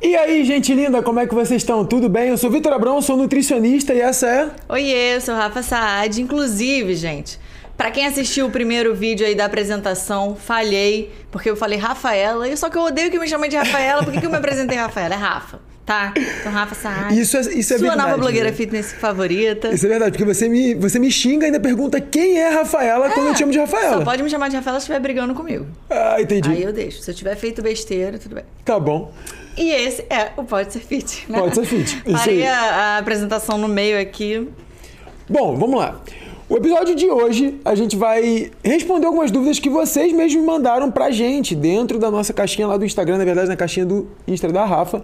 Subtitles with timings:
[0.00, 1.84] E aí, gente linda, como é que vocês estão?
[1.84, 2.28] Tudo bem?
[2.28, 4.50] Eu sou Vitor Abrão, sou nutricionista e essa é.
[4.68, 6.22] Oiê, eu sou Rafa Saad.
[6.22, 7.36] Inclusive, gente,
[7.76, 12.70] para quem assistiu o primeiro vídeo aí da apresentação, falhei, porque eu falei Rafaela, só
[12.70, 15.14] que eu odeio que me chamem de Rafaela, por que, que eu me apresentei Rafaela?
[15.14, 15.58] É Rafa.
[15.84, 17.18] Tá, então Rafa Saad.
[17.18, 18.02] Isso é, isso é Sua verdade.
[18.10, 18.56] nova blogueira né?
[18.56, 19.70] fitness favorita.
[19.74, 23.10] Isso é verdade, porque você me, você me xinga e ainda pergunta quem é Rafaela
[23.10, 23.96] quando eu te chamo de Rafaela.
[23.96, 25.66] Só pode me chamar de Rafaela se estiver brigando comigo.
[25.90, 26.50] Ah, entendi.
[26.50, 27.02] Aí eu deixo.
[27.02, 28.44] Se eu tiver feito besteira, tudo bem.
[28.64, 29.12] Tá bom.
[29.58, 31.40] E esse é o Pode Ser Fit, né?
[31.40, 34.48] Pode Ser Fit, Parei a, a apresentação no meio aqui.
[35.28, 36.00] Bom, vamos lá.
[36.48, 41.10] O episódio de hoje a gente vai responder algumas dúvidas que vocês mesmos mandaram pra
[41.10, 44.64] gente dentro da nossa caixinha lá do Instagram, na verdade na caixinha do Insta da
[44.64, 45.02] Rafa.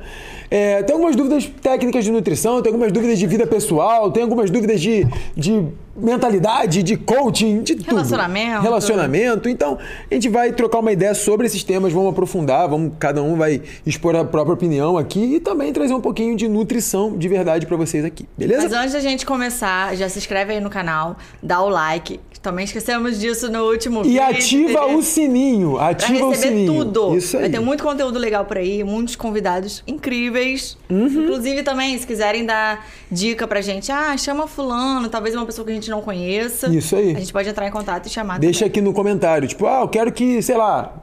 [0.50, 4.50] É, tem algumas dúvidas técnicas de nutrição, tem algumas dúvidas de vida pessoal, tem algumas
[4.50, 5.66] dúvidas de, de
[5.96, 7.86] mentalidade, de coaching, de tudo.
[7.86, 8.62] Relacionamento.
[8.62, 9.48] Relacionamento.
[9.48, 9.78] Então,
[10.10, 13.62] a gente vai trocar uma ideia sobre esses temas, vamos aprofundar, vamos, cada um vai
[13.86, 17.76] expor a própria opinião aqui e também trazer um pouquinho de nutrição de verdade pra
[17.76, 18.62] vocês aqui, beleza?
[18.62, 22.20] Mas antes da gente começar, já se inscreve aí no canal, dá o like.
[22.44, 24.22] Também esquecemos disso no último E vídeo.
[24.22, 25.78] ativa o sininho.
[25.78, 26.84] Ativa o sininho.
[26.84, 27.16] tudo.
[27.16, 27.44] Isso aí.
[27.44, 30.76] Vai ter muito conteúdo legal por aí, muitos convidados incríveis.
[30.90, 31.06] Uhum.
[31.06, 35.70] Inclusive também, se quiserem dar dica pra gente, ah, chama fulano, talvez uma pessoa que
[35.72, 36.68] a gente não conheça.
[36.68, 37.16] Isso aí.
[37.16, 38.70] A gente pode entrar em contato e chamar Deixa também.
[38.72, 41.02] aqui no comentário, tipo, ah, eu quero que, sei lá,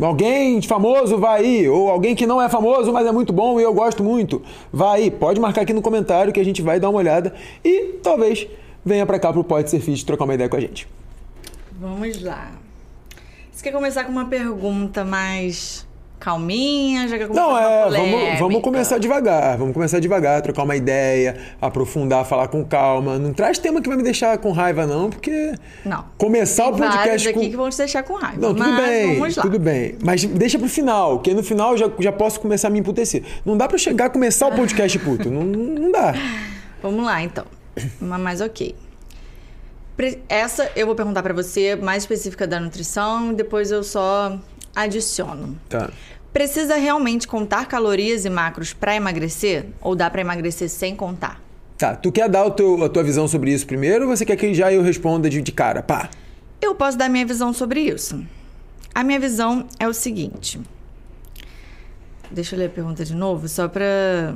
[0.00, 3.64] alguém famoso vá aí, ou alguém que não é famoso, mas é muito bom e
[3.64, 4.40] eu gosto muito,
[4.72, 5.10] vá aí.
[5.10, 7.34] Pode marcar aqui no comentário que a gente vai dar uma olhada
[7.64, 8.46] e talvez
[8.88, 10.88] venha pra cá pro Pode Ser Fit trocar uma ideia com a gente.
[11.78, 12.50] Vamos lá.
[13.52, 15.86] Você quer começar com uma pergunta mais
[16.18, 17.06] calminha?
[17.06, 22.48] Já Não, é, vamos, vamos começar devagar, vamos começar devagar, trocar uma ideia, aprofundar, falar
[22.48, 23.18] com calma.
[23.18, 26.04] Não traz tema que vai me deixar com raiva, não, porque Não.
[26.16, 27.50] começar o Tem vários podcast aqui com.
[27.50, 28.40] que vão te deixar com raiva.
[28.40, 29.42] Não, tudo bem, vamos lá.
[29.42, 29.94] tudo bem.
[30.02, 33.22] Mas deixa pro final, porque no final eu já, já posso começar a me emputecer.
[33.44, 35.30] Não dá pra chegar a começar o podcast puto.
[35.30, 36.14] não, não dá.
[36.82, 37.44] Vamos lá, então.
[38.00, 38.74] Mas, ok.
[40.28, 44.38] Essa eu vou perguntar pra você, mais específica da nutrição, depois eu só
[44.74, 45.58] adiciono.
[45.68, 45.90] Tá.
[46.32, 49.66] Precisa realmente contar calorias e macros pra emagrecer?
[49.80, 51.42] Ou dá pra emagrecer sem contar?
[51.76, 54.52] Tá, tu quer dar teu, a tua visão sobre isso primeiro ou você quer que
[54.52, 55.82] já eu responda de, de cara?
[55.82, 56.08] Pá.
[56.60, 58.24] Eu posso dar minha visão sobre isso.
[58.94, 60.60] A minha visão é o seguinte.
[62.30, 64.34] Deixa eu ler a pergunta de novo, só pra.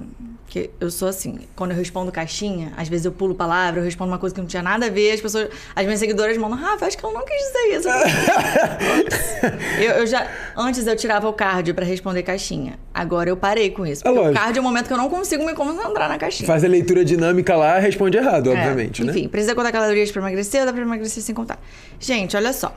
[0.48, 4.10] que eu sou assim, quando eu respondo caixinha, às vezes eu pulo palavra, eu respondo
[4.10, 6.86] uma coisa que não tinha nada a ver, as pessoas, as minhas seguidoras mandam, Rafa,
[6.86, 7.88] acho que eu não quis dizer isso.
[9.78, 10.26] eu, eu já.
[10.56, 12.78] Antes eu tirava o cardio pra responder caixinha.
[12.94, 14.06] Agora eu parei com isso.
[14.06, 16.47] É Porque o cardio é o momento que eu não consigo me concentrar na caixinha.
[16.47, 19.12] Faz a leitura dinâmica lá responde errado, É, obviamente, né?
[19.12, 21.60] Enfim, precisa contar calorias pra emagrecer ou dá pra emagrecer sem contar?
[22.00, 22.76] Gente, olha só.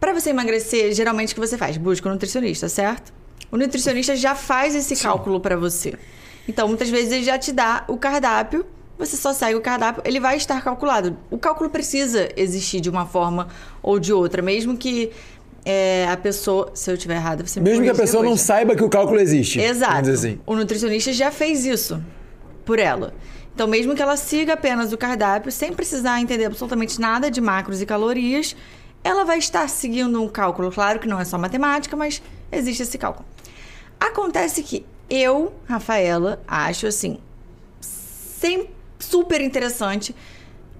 [0.00, 1.76] Pra você emagrecer, geralmente o que você faz?
[1.76, 3.12] Busca um nutricionista, certo?
[3.50, 5.94] O nutricionista já faz esse cálculo pra você.
[6.48, 8.64] Então, muitas vezes ele já te dá o cardápio,
[8.98, 11.16] você só segue o cardápio, ele vai estar calculado.
[11.30, 13.48] O cálculo precisa existir de uma forma
[13.82, 15.10] ou de outra, mesmo que
[15.64, 16.70] é, a pessoa.
[16.74, 19.18] Se eu estiver errada, você me Mesmo que a pessoa não saiba que o cálculo
[19.20, 19.60] existe.
[19.60, 20.10] Exato.
[20.10, 20.40] Assim.
[20.46, 22.02] O nutricionista já fez isso
[22.64, 23.14] por ela.
[23.54, 27.82] Então, mesmo que ela siga apenas o cardápio, sem precisar entender absolutamente nada de macros
[27.82, 28.56] e calorias,
[29.02, 30.70] ela vai estar seguindo um cálculo.
[30.70, 33.26] Claro que não é só matemática, mas existe esse cálculo.
[34.00, 37.18] Acontece que eu, Rafaela, acho assim,
[37.80, 38.68] sem,
[38.98, 40.14] super interessante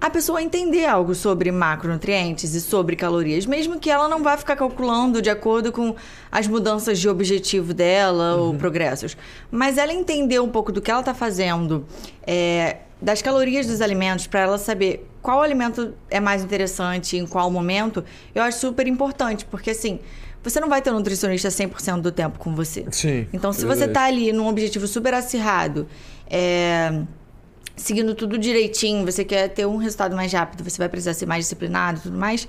[0.01, 4.55] a pessoa entender algo sobre macronutrientes e sobre calorias, mesmo que ela não vá ficar
[4.55, 5.95] calculando de acordo com
[6.31, 9.15] as mudanças de objetivo dela ou progressos.
[9.51, 11.85] Mas ela entender um pouco do que ela está fazendo,
[12.25, 17.51] é, das calorias dos alimentos, para ela saber qual alimento é mais interessante, em qual
[17.51, 18.03] momento,
[18.33, 19.99] eu acho super importante, porque assim.
[20.43, 22.85] Você não vai ter um nutricionista 100% do tempo com você.
[22.91, 23.93] Sim, Então, se é você verdade.
[23.93, 25.87] tá ali num objetivo super acirrado,
[26.27, 27.01] é,
[27.75, 31.43] seguindo tudo direitinho, você quer ter um resultado mais rápido, você vai precisar ser mais
[31.45, 32.47] disciplinado e tudo mais.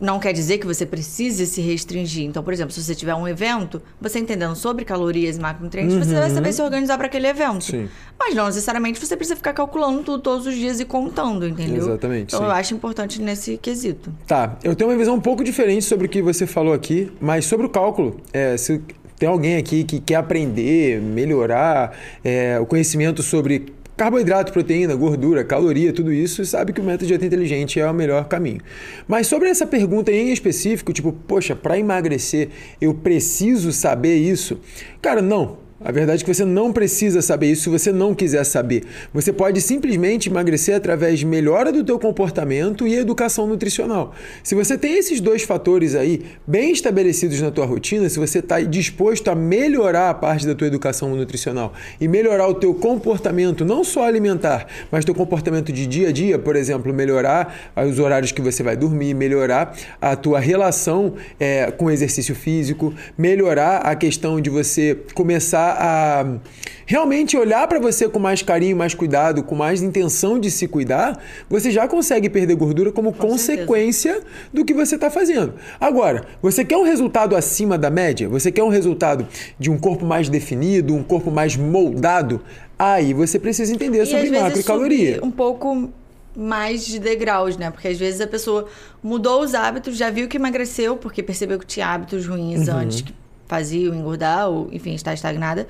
[0.00, 2.24] Não quer dizer que você precise se restringir.
[2.24, 6.14] Então, por exemplo, se você tiver um evento, você entendendo sobre calorias e macronutrientes, você
[6.14, 7.54] vai saber se organizar para aquele evento.
[7.54, 7.60] Uhum.
[7.60, 7.88] Sim.
[8.18, 11.76] Mas não necessariamente você precisa ficar calculando tudo todos os dias e contando, entendeu?
[11.76, 12.46] Exatamente, Então, sim.
[12.46, 14.12] eu acho importante nesse quesito.
[14.26, 17.44] Tá, eu tenho uma visão um pouco diferente sobre o que você falou aqui, mas
[17.44, 18.20] sobre o cálculo.
[18.32, 18.80] É, se
[19.18, 25.92] tem alguém aqui que quer aprender, melhorar é, o conhecimento sobre carboidrato, proteína, gordura, caloria,
[25.92, 28.60] tudo isso, sabe que o método de dieta inteligente é o melhor caminho.
[29.06, 32.48] Mas sobre essa pergunta em específico, tipo, poxa, para emagrecer
[32.80, 34.60] eu preciso saber isso?
[35.00, 35.63] Cara, não.
[35.80, 38.84] A verdade é que você não precisa saber isso se você não quiser saber.
[39.12, 44.14] Você pode simplesmente emagrecer através de melhora do teu comportamento e educação nutricional.
[44.44, 48.60] Se você tem esses dois fatores aí bem estabelecidos na tua rotina, se você está
[48.60, 53.82] disposto a melhorar a parte da tua educação nutricional e melhorar o teu comportamento, não
[53.82, 58.40] só alimentar, mas teu comportamento de dia a dia, por exemplo, melhorar os horários que
[58.40, 64.48] você vai dormir, melhorar a tua relação é, com exercício físico, melhorar a questão de
[64.48, 66.38] você começar a
[66.86, 71.18] realmente olhar para você com mais carinho, mais cuidado, com mais intenção de se cuidar,
[71.48, 74.34] você já consegue perder gordura como com consequência certeza.
[74.52, 75.54] do que você está fazendo.
[75.80, 78.28] Agora, você quer um resultado acima da média?
[78.28, 79.26] Você quer um resultado
[79.58, 82.40] de um corpo mais definido, um corpo mais moldado?
[82.78, 85.20] Aí você precisa entender e sobre macro e caloria.
[85.22, 85.90] Um pouco
[86.36, 87.70] mais de degraus, né?
[87.70, 88.66] Porque às vezes a pessoa
[89.02, 92.76] mudou os hábitos, já viu que emagreceu, porque percebeu que tinha hábitos ruins uhum.
[92.76, 93.14] antes que
[93.46, 95.66] faziam engordar, ou enfim, estar estagnada.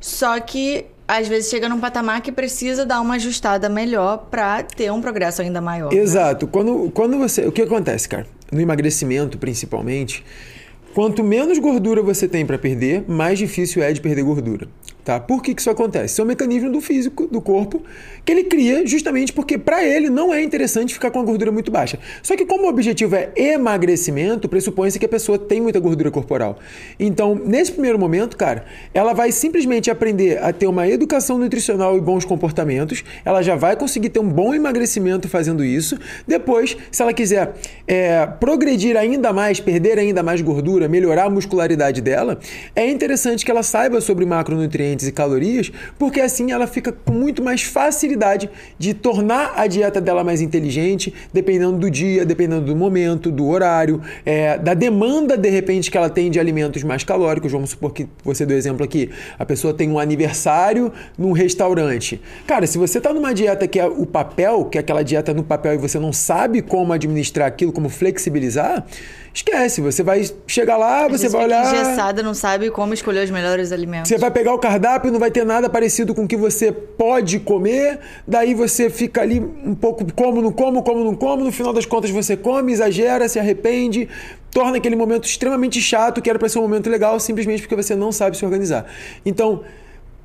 [0.00, 4.90] Só que às vezes chega num patamar que precisa dar uma ajustada melhor para ter
[4.90, 5.92] um progresso ainda maior.
[5.92, 5.98] Né?
[5.98, 6.46] Exato.
[6.46, 6.52] Né?
[6.52, 7.46] Quando, quando você.
[7.46, 8.26] O que acontece, cara?
[8.50, 10.24] No emagrecimento, principalmente,
[10.94, 14.68] quanto menos gordura você tem para perder, mais difícil é de perder gordura.
[15.04, 15.20] Tá?
[15.20, 16.14] Por que, que isso acontece?
[16.14, 17.82] Isso é um mecanismo do físico, do corpo,
[18.24, 21.70] que ele cria justamente porque para ele não é interessante ficar com a gordura muito
[21.70, 21.98] baixa.
[22.22, 26.58] Só que como o objetivo é emagrecimento, pressupõe-se que a pessoa tem muita gordura corporal.
[26.98, 28.64] Então, nesse primeiro momento, cara,
[28.94, 33.76] ela vai simplesmente aprender a ter uma educação nutricional e bons comportamentos, ela já vai
[33.76, 35.98] conseguir ter um bom emagrecimento fazendo isso.
[36.26, 37.52] Depois, se ela quiser
[37.86, 42.38] é, progredir ainda mais, perder ainda mais gordura, melhorar a muscularidade dela,
[42.74, 47.12] é interessante que ela saiba sobre macronutrientes nutrientes e calorias, porque assim ela fica com
[47.12, 48.48] muito mais facilidade
[48.78, 54.00] de tornar a dieta dela mais inteligente, dependendo do dia, dependendo do momento, do horário,
[54.24, 57.52] é, da demanda de repente que ela tem de alimentos mais calóricos.
[57.52, 62.20] Vamos supor que você deu exemplo aqui, a pessoa tem um aniversário num restaurante.
[62.46, 65.42] Cara, se você está numa dieta que é o papel, que é aquela dieta no
[65.42, 68.84] papel e você não sabe como administrar aquilo, como flexibilizar,
[69.34, 69.80] esquece.
[69.80, 71.66] Você vai chegar lá, você vai olhar.
[71.66, 74.08] engessada, não sabe como escolher os melhores alimentos.
[74.08, 77.40] Você vai pegar o cardápio, não vai ter nada parecido com o que você pode
[77.40, 77.98] comer.
[78.26, 81.44] Daí você fica ali um pouco como, não como, como, não como.
[81.44, 84.08] No final das contas você come, exagera, se arrepende,
[84.50, 87.94] torna aquele momento extremamente chato, que era para ser um momento legal, simplesmente porque você
[87.94, 88.86] não sabe se organizar.
[89.24, 89.62] Então.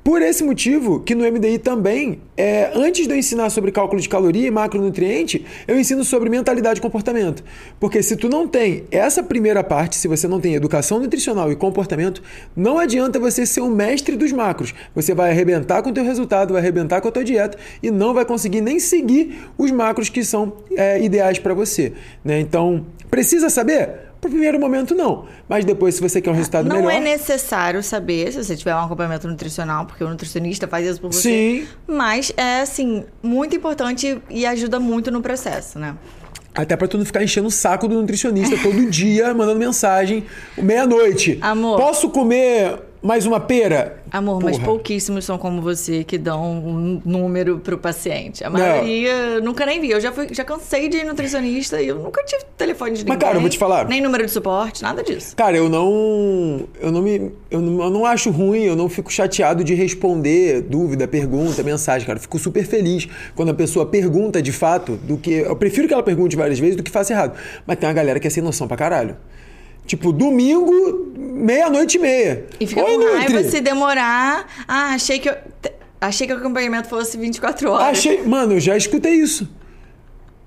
[0.02, 4.08] Por esse motivo, que no MDI também, é, antes de eu ensinar sobre cálculo de
[4.08, 7.44] caloria e macronutriente, eu ensino sobre mentalidade e comportamento.
[7.78, 11.56] Porque se tu não tem essa primeira parte, se você não tem educação nutricional e
[11.56, 12.22] comportamento,
[12.56, 14.72] não adianta você ser o mestre dos macros.
[14.94, 18.14] Você vai arrebentar com o teu resultado, vai arrebentar com a tua dieta e não
[18.14, 21.92] vai conseguir nem seguir os macros que são é, ideais para você.
[22.24, 22.40] Né?
[22.40, 24.09] Então, precisa saber?
[24.20, 25.24] Para o primeiro momento, não.
[25.48, 26.90] Mas depois, se você quer um resultado não melhor.
[26.92, 31.00] Não é necessário saber se você tiver um acompanhamento nutricional, porque o nutricionista faz isso
[31.00, 31.22] por você.
[31.22, 31.68] Sim.
[31.86, 35.96] Mas é, assim, muito importante e ajuda muito no processo, né?
[36.54, 40.26] Até pra tu não ficar enchendo o saco do nutricionista todo dia, mandando mensagem,
[40.58, 41.38] meia-noite.
[41.40, 41.78] Amor.
[41.78, 44.02] Posso comer mais uma pera?
[44.10, 44.52] Amor, Porra.
[44.52, 48.44] mas pouquíssimos são como você que dão um número pro paciente.
[48.44, 49.46] A maioria não.
[49.46, 49.90] nunca nem vi.
[49.90, 53.16] Eu já, fui, já cansei de ir nutricionista e eu nunca tive telefone de ninguém.
[53.16, 53.88] Mas, cara, eu vou te falar.
[53.88, 55.34] Nem número de suporte, nada disso.
[55.36, 56.68] Cara, eu não.
[56.80, 57.32] Eu não me.
[57.50, 62.06] Eu não, eu não acho ruim, eu não fico chateado de responder dúvida, pergunta, mensagem,
[62.06, 62.18] cara.
[62.18, 65.32] Eu fico super feliz quando a pessoa pergunta de fato do que.
[65.32, 67.36] Eu prefiro que ela pergunte várias vezes do que faça errado.
[67.66, 69.16] Mas tem uma galera que é sem noção pra caralho.
[69.90, 72.46] Tipo, domingo, meia-noite e meia.
[72.60, 73.34] E fica Oi, com Nutri.
[73.34, 74.46] raiva se demorar.
[74.68, 75.34] Ah, achei que eu...
[76.00, 77.98] Achei que o acompanhamento fosse 24 horas.
[77.98, 78.22] Achei...
[78.22, 79.48] Mano, eu já escutei isso.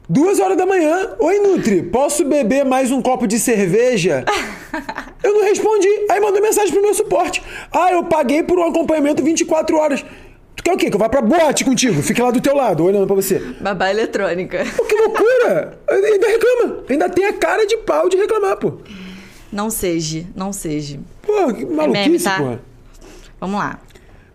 [0.08, 1.10] Duas horas da manhã.
[1.20, 4.24] Oi, Nutri, posso beber mais um copo de cerveja?
[5.22, 5.90] eu não respondi.
[6.10, 7.44] Aí mandou mensagem pro meu suporte.
[7.70, 10.06] Ah, eu paguei por um acompanhamento 24 horas.
[10.56, 10.90] Tu quer o quê?
[10.90, 12.02] Que eu vá pra boate contigo?
[12.02, 13.40] Fique lá do teu lado, olhando pra você.
[13.60, 14.66] Babá eletrônica.
[14.78, 15.78] Pô, que loucura!
[15.92, 16.84] Ainda reclama.
[16.90, 18.78] Ainda tem a cara de pau de reclamar, pô.
[19.54, 21.00] Não seja, não seja.
[21.22, 22.38] Pô, que maluquice, é meme, tá?
[22.40, 22.58] pô.
[23.40, 23.80] Vamos lá.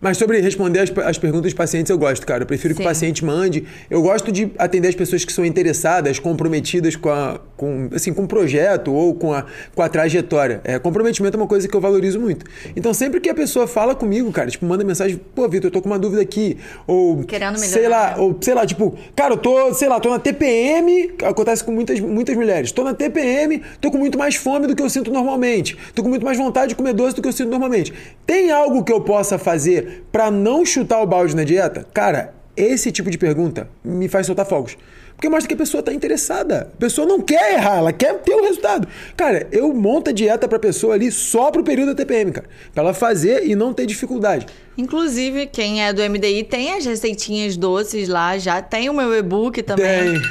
[0.01, 2.43] Mas sobre responder as, as perguntas dos pacientes, eu gosto, cara.
[2.43, 2.77] Eu prefiro Sim.
[2.77, 3.65] que o paciente mande.
[3.89, 8.23] Eu gosto de atender as pessoas que são interessadas, comprometidas com, a, com, assim, com
[8.23, 10.61] o projeto ou com a, com a trajetória.
[10.63, 12.45] É, comprometimento é uma coisa que eu valorizo muito.
[12.75, 15.81] Então, sempre que a pessoa fala comigo, cara, tipo, manda mensagem, pô, Vitor, eu tô
[15.81, 16.57] com uma dúvida aqui.
[16.87, 20.19] Ou, Querendo sei lá, ou, sei lá, tipo, cara, eu tô, sei lá, tô na
[20.19, 22.71] TPM, acontece com muitas, muitas mulheres.
[22.71, 25.77] Tô na TPM, tô com muito mais fome do que eu sinto normalmente.
[25.93, 27.93] Tô com muito mais vontade de comer doce do que eu sinto normalmente.
[28.25, 31.85] Tem algo que eu possa fazer para não chutar o balde na dieta?
[31.93, 34.77] Cara, esse tipo de pergunta me faz soltar fogos.
[35.15, 36.69] Porque mostra que a pessoa está interessada.
[36.73, 38.87] A pessoa não quer errar, ela quer ter o resultado.
[39.17, 42.47] Cara, eu monto a dieta pra pessoa ali só pro período da TPM, cara.
[42.73, 44.45] Pra ela fazer e não ter dificuldade.
[44.77, 49.61] Inclusive, quem é do MDI tem as receitinhas doces lá, já tem o meu e-book
[49.61, 50.13] também.
[50.13, 50.21] Tem.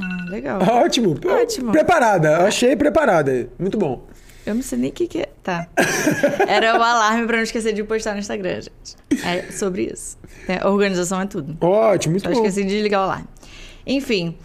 [0.00, 0.60] Ah, legal.
[0.60, 1.16] Ótimo.
[1.24, 1.70] Ótimo.
[1.70, 2.38] Preparada.
[2.38, 3.48] Achei preparada.
[3.60, 4.08] Muito bom.
[4.50, 5.28] Eu não sei nem o que, que é.
[5.42, 5.68] Tá.
[6.46, 8.96] Era o alarme pra não esquecer de postar no Instagram, gente.
[9.24, 10.18] É sobre isso.
[10.48, 11.56] É, organização é tudo.
[11.64, 12.36] Ótimo, muito Só bom.
[12.36, 13.28] esqueci de desligar o alarme.
[13.86, 14.36] Enfim,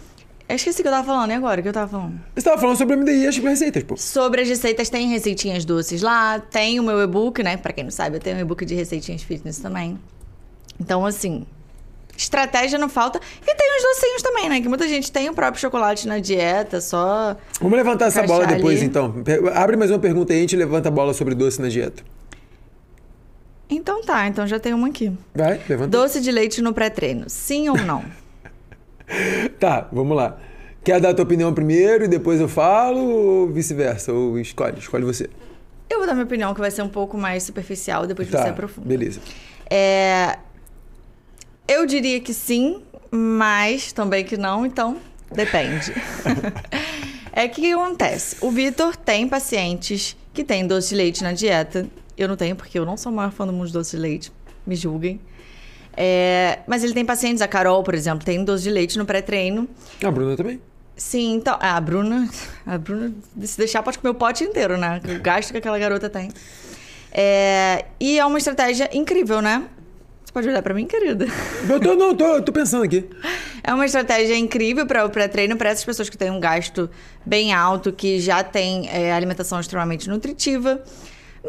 [0.48, 1.30] eu esqueci o que eu tava falando.
[1.30, 1.60] E agora?
[1.60, 2.20] O que eu tava falando?
[2.34, 3.96] Você tava falando sobre MDI e as receitas, pô.
[3.96, 6.38] Sobre as receitas, tem receitinhas doces lá.
[6.38, 7.56] Tem o meu e-book, né?
[7.56, 9.98] Pra quem não sabe, eu tenho um e-book de receitinhas fitness também.
[10.78, 11.44] Então, assim,
[12.16, 13.20] estratégia não falta.
[13.42, 14.60] E tem os docinhos também, né?
[14.60, 17.36] Que muita gente tem o próprio chocolate na dieta, só.
[17.60, 18.86] Vamos levantar essa bola depois, ali.
[18.86, 19.14] então.
[19.54, 22.02] Abre mais uma pergunta aí a gente levanta a bola sobre doce na dieta.
[23.68, 25.12] Então tá, então já tem uma aqui.
[25.34, 25.88] Vai, levanta.
[25.88, 28.04] Doce de leite no pré-treino, sim ou não?
[29.60, 30.36] Tá, vamos lá.
[30.82, 34.12] Quer dar a tua opinião primeiro e depois eu falo ou vice-versa?
[34.12, 35.30] Ou escolhe, escolhe você.
[35.88, 38.48] Eu vou dar minha opinião, que vai ser um pouco mais superficial, depois você Tá,
[38.50, 38.86] aprofunda.
[38.88, 39.20] beleza.
[39.70, 40.38] É,
[41.68, 44.98] Eu diria que sim, mas também que não, então
[45.32, 45.92] depende.
[47.32, 48.36] é que o que acontece?
[48.40, 51.86] O Vitor tem pacientes que têm doce de leite na dieta.
[52.16, 54.32] Eu não tenho, porque eu não sou maior fã do mundo de doce de leite.
[54.66, 55.20] Me julguem.
[55.96, 59.68] É, Mas ele tem pacientes, a Carol, por exemplo, tem doce de leite no pré-treino.
[60.04, 60.60] A Bruna também.
[60.96, 61.56] Sim, então.
[61.60, 62.28] ah, A Bruna.
[62.66, 65.00] A Bruna, se deixar, pode comer o pote inteiro, né?
[65.04, 66.30] O gasto que aquela garota tem.
[67.12, 69.64] É, e é uma estratégia incrível, né?
[70.36, 71.26] Pode olhar pra mim, querida.
[71.66, 73.08] Eu tô, não, tô, tô pensando aqui.
[73.64, 76.90] É uma estratégia incrível para o pré-treino para essas pessoas que têm um gasto
[77.24, 80.82] bem alto, que já têm é, alimentação extremamente nutritiva.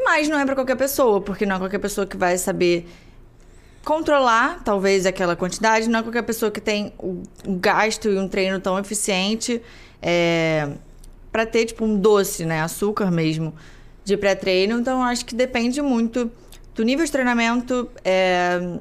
[0.05, 2.87] Mas não é para qualquer pessoa, porque não é qualquer pessoa que vai saber
[3.83, 5.89] controlar, talvez, aquela quantidade.
[5.89, 9.61] Não é qualquer pessoa que tem um gasto e um treino tão eficiente
[10.01, 10.69] é,
[11.29, 12.61] para ter, tipo, um doce, né?
[12.61, 13.53] Açúcar mesmo,
[14.05, 14.79] de pré-treino.
[14.79, 16.31] Então, acho que depende muito
[16.77, 18.77] do nível de treinamento, é,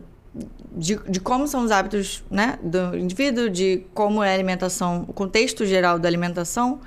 [0.71, 5.15] de, de como são os hábitos né, do indivíduo, de como é a alimentação, o
[5.15, 6.79] contexto geral da alimentação,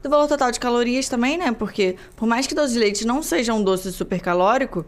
[0.00, 1.50] do valor total de calorias também, né?
[1.50, 4.86] Porque por mais que doce de leite não seja um doce super calórico,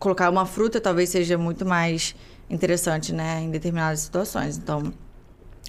[0.00, 2.16] colocar uma fruta talvez seja muito mais
[2.50, 3.42] interessante, né?
[3.42, 4.58] Em determinadas situações.
[4.58, 4.92] Então,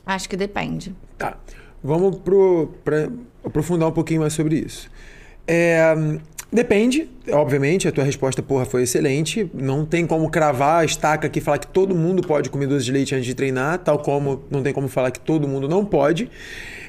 [0.08, 0.96] acho que depende.
[1.20, 1.38] Tá.
[1.84, 3.10] Vamos pro, pra
[3.46, 4.90] aprofundar um pouquinho mais sobre isso.
[5.48, 5.94] É,
[6.52, 9.50] depende, obviamente, a tua resposta, porra, foi excelente.
[9.54, 12.86] Não tem como cravar a estaca aqui e falar que todo mundo pode comer doce
[12.86, 15.86] de leite antes de treinar, tal como não tem como falar que todo mundo não
[15.86, 16.30] pode.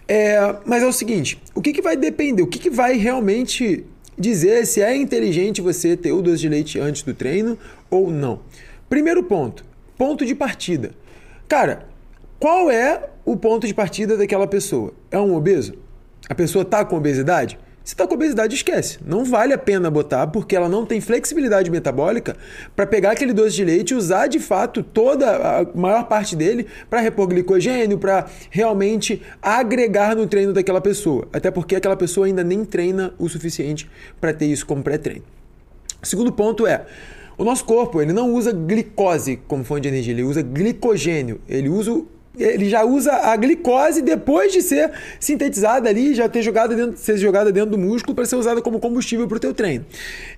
[0.07, 2.43] É, mas é o seguinte, o que, que vai depender?
[2.43, 3.85] O que, que vai realmente
[4.19, 7.59] dizer se é inteligente você ter o doce de leite antes do treino
[7.91, 8.41] ou não?
[8.89, 9.65] Primeiro ponto,
[9.99, 10.93] ponto de partida.
[11.47, 11.87] Cara,
[12.39, 14.95] qual é o ponto de partida daquela pessoa?
[15.11, 15.75] É um obeso?
[16.29, 17.59] A pessoa está com obesidade?
[17.89, 18.99] Se está com obesidade, esquece.
[19.03, 22.37] Não vale a pena botar, porque ela não tem flexibilidade metabólica
[22.77, 26.67] para pegar aquele doce de leite e usar de fato toda a maior parte dele
[26.91, 31.27] para repor glicogênio, para realmente agregar no treino daquela pessoa.
[31.33, 33.91] Até porque aquela pessoa ainda nem treina o suficiente
[34.21, 35.25] para ter isso como pré-treino.
[36.03, 36.85] Segundo ponto é,
[37.39, 41.41] o nosso corpo ele não usa glicose como fonte de energia, ele usa glicogênio.
[41.49, 42.03] Ele usa
[42.39, 47.17] ele já usa a glicose depois de ser sintetizada ali, já ter jogada dentro, ser
[47.17, 49.85] jogada dentro do músculo para ser usada como combustível para o teu treino.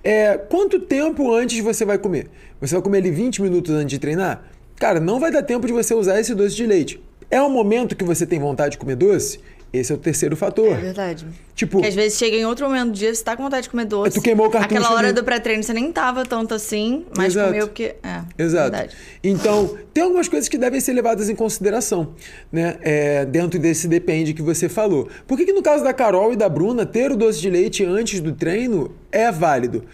[0.03, 2.27] É, quanto tempo antes você vai comer?
[2.59, 4.43] Você vai comer ali 20 minutos antes de treinar?
[4.77, 7.01] Cara, não vai dar tempo de você usar esse doce de leite.
[7.29, 9.39] É um momento que você tem vontade de comer doce?
[9.73, 10.73] Esse é o terceiro fator.
[10.73, 11.25] É verdade.
[11.55, 13.69] Tipo, Porque às vezes chega em outro momento do dia, você tá com vontade de
[13.69, 14.17] comer doce.
[14.17, 17.47] Tu queimou o cartucho Aquela hora do pré-treino você nem tava tanto assim, mas Exato.
[17.47, 17.95] comeu porque.
[18.03, 18.71] É, Exato.
[18.71, 18.95] Verdade.
[19.23, 22.13] Então, tem algumas coisas que devem ser levadas em consideração,
[22.51, 22.77] né?
[22.81, 25.07] É, dentro desse depende que você falou.
[25.25, 27.85] Por que, que no caso da Carol e da Bruna, ter o doce de leite
[27.85, 29.85] antes do treino é válido?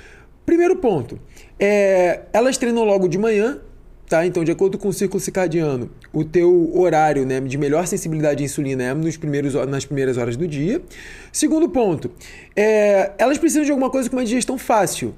[0.43, 1.19] Primeiro ponto,
[1.59, 3.59] é, elas treinam logo de manhã,
[4.07, 4.25] tá?
[4.25, 8.45] Então, de acordo com o círculo circadiano, o teu horário né, de melhor sensibilidade à
[8.45, 10.81] insulina é nos primeiros, nas primeiras horas do dia.
[11.31, 12.09] Segundo ponto,
[12.55, 15.13] é, elas precisam de alguma coisa com uma digestão fácil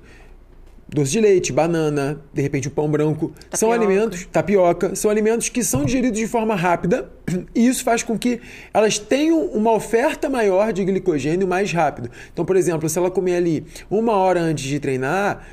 [0.92, 3.76] doce de leite, banana, de repente o pão branco, são Tapioca.
[3.76, 7.10] alimentos, tapioca, são alimentos que são digeridos de forma rápida
[7.54, 8.42] e isso faz com que
[8.74, 12.10] elas tenham uma oferta maior de glicogênio mais rápido.
[12.34, 15.46] Então, por exemplo, se ela comer ali uma hora antes de treinar,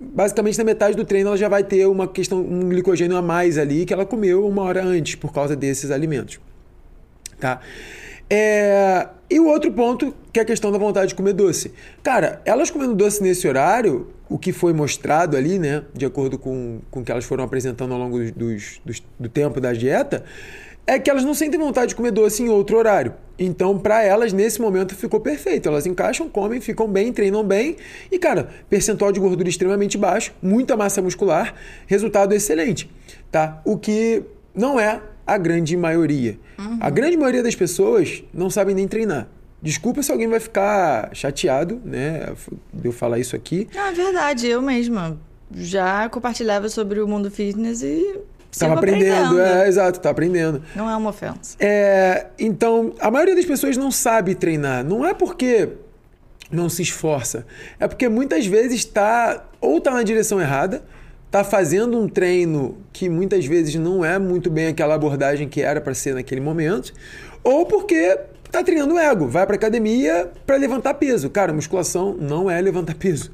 [0.00, 3.56] basicamente na metade do treino ela já vai ter uma questão, um glicogênio a mais
[3.58, 6.38] ali que ela comeu uma hora antes por causa desses alimentos.
[7.40, 7.60] Tá?
[8.28, 11.72] É, E o outro ponto, que é a questão da vontade de comer doce.
[12.02, 16.80] Cara, elas comendo doce nesse horário, o que foi mostrado ali, né, de acordo com,
[16.90, 20.24] com o que elas foram apresentando ao longo dos, dos- do tempo da dieta,
[20.86, 23.14] é que elas não sentem vontade de comer doce em outro horário.
[23.38, 25.68] Então, para elas, nesse momento, ficou perfeito.
[25.68, 27.76] Elas encaixam, comem, ficam bem, treinam bem.
[28.10, 31.54] E, cara, percentual de gordura extremamente baixo, muita massa muscular,
[31.86, 32.90] resultado excelente.
[33.30, 33.60] Tá?
[33.64, 34.22] O que
[34.54, 36.38] não é a grande maioria.
[36.58, 36.78] Uhum.
[36.80, 39.28] A grande maioria das pessoas não sabem nem treinar.
[39.60, 42.32] Desculpa se alguém vai ficar chateado, né?
[42.72, 43.66] De eu falar isso aqui.
[43.74, 45.18] Não, é verdade, eu mesma
[45.54, 48.18] já compartilhava sobre o mundo fitness e
[48.56, 50.62] Estava aprendendo, é, exato, tá aprendendo.
[50.74, 51.56] Não é uma ofensa.
[51.60, 54.82] É, então, a maioria das pessoas não sabe treinar.
[54.82, 55.68] Não é porque
[56.50, 57.44] não se esforça,
[57.78, 60.82] é porque muitas vezes está ou está na direção errada,
[61.26, 65.80] está fazendo um treino que muitas vezes não é muito bem aquela abordagem que era
[65.80, 66.94] para ser naquele momento,
[67.44, 71.28] ou porque está treinando ego, vai para academia para levantar peso.
[71.28, 73.32] Cara, musculação não é levantar peso.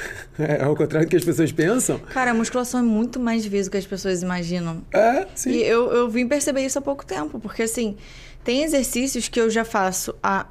[0.38, 1.98] É ao contrário do que as pessoas pensam.
[1.98, 4.82] Cara, a musculação é muito mais difícil do que as pessoas imaginam.
[4.92, 5.50] É, sim.
[5.50, 7.96] E eu, eu vim perceber isso há pouco tempo, porque assim,
[8.42, 10.46] tem exercícios que eu já faço há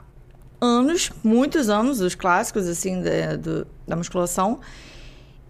[0.62, 4.60] anos, muitos anos, os clássicos, assim, da, do, da musculação.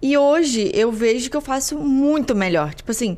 [0.01, 2.73] E hoje eu vejo que eu faço muito melhor.
[2.73, 3.17] Tipo assim,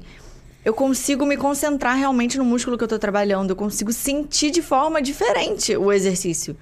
[0.63, 4.61] eu consigo me concentrar realmente no músculo que eu tô trabalhando, eu consigo sentir de
[4.61, 6.55] forma diferente o exercício.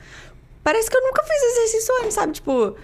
[0.63, 2.33] Parece que eu nunca fiz exercício antes, sabe?
[2.33, 2.75] Tipo,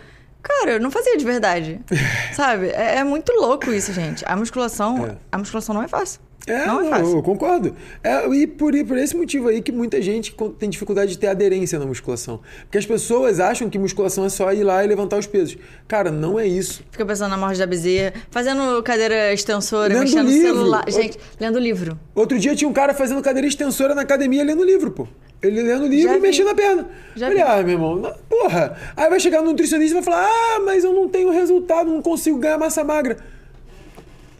[0.47, 1.79] Cara, eu não fazia de verdade.
[2.33, 2.67] sabe?
[2.67, 4.23] É, é, muito louco isso, gente.
[4.27, 5.17] A musculação, é.
[5.31, 6.21] a musculação não é fácil.
[6.45, 7.15] É, não é fácil.
[7.15, 7.75] eu concordo.
[8.03, 11.79] É, e por, por esse motivo aí que muita gente tem dificuldade de ter aderência
[11.79, 12.39] na musculação.
[12.61, 15.57] Porque as pessoas acham que musculação é só ir lá e levantar os pesos.
[15.87, 16.83] Cara, não é isso.
[16.91, 20.49] Fica pensando na morte da bezerra, fazendo cadeira extensora, lendo mexendo livro.
[20.49, 20.83] no celular.
[20.87, 21.37] Gente, Outro...
[21.39, 21.99] lendo livro.
[22.13, 25.07] Outro dia tinha um cara fazendo cadeira extensora na academia lendo livro, pô.
[25.41, 26.87] Ele lendo livro e mexendo a perna.
[27.15, 28.77] Já Falei, ah, meu irmão, porra.
[28.95, 32.01] Aí vai chegar no nutricionista e vai falar: ah, mas eu não tenho resultado, não
[32.01, 33.17] consigo ganhar massa magra.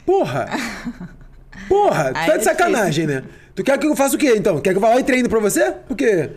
[0.05, 0.47] Porra!
[1.67, 3.23] Porra, tu tá de é sacanagem, né?
[3.55, 4.59] Tu quer que eu faça o quê, então?
[4.59, 5.71] Quer que eu vá lá e treine pra você?
[5.87, 6.29] Porque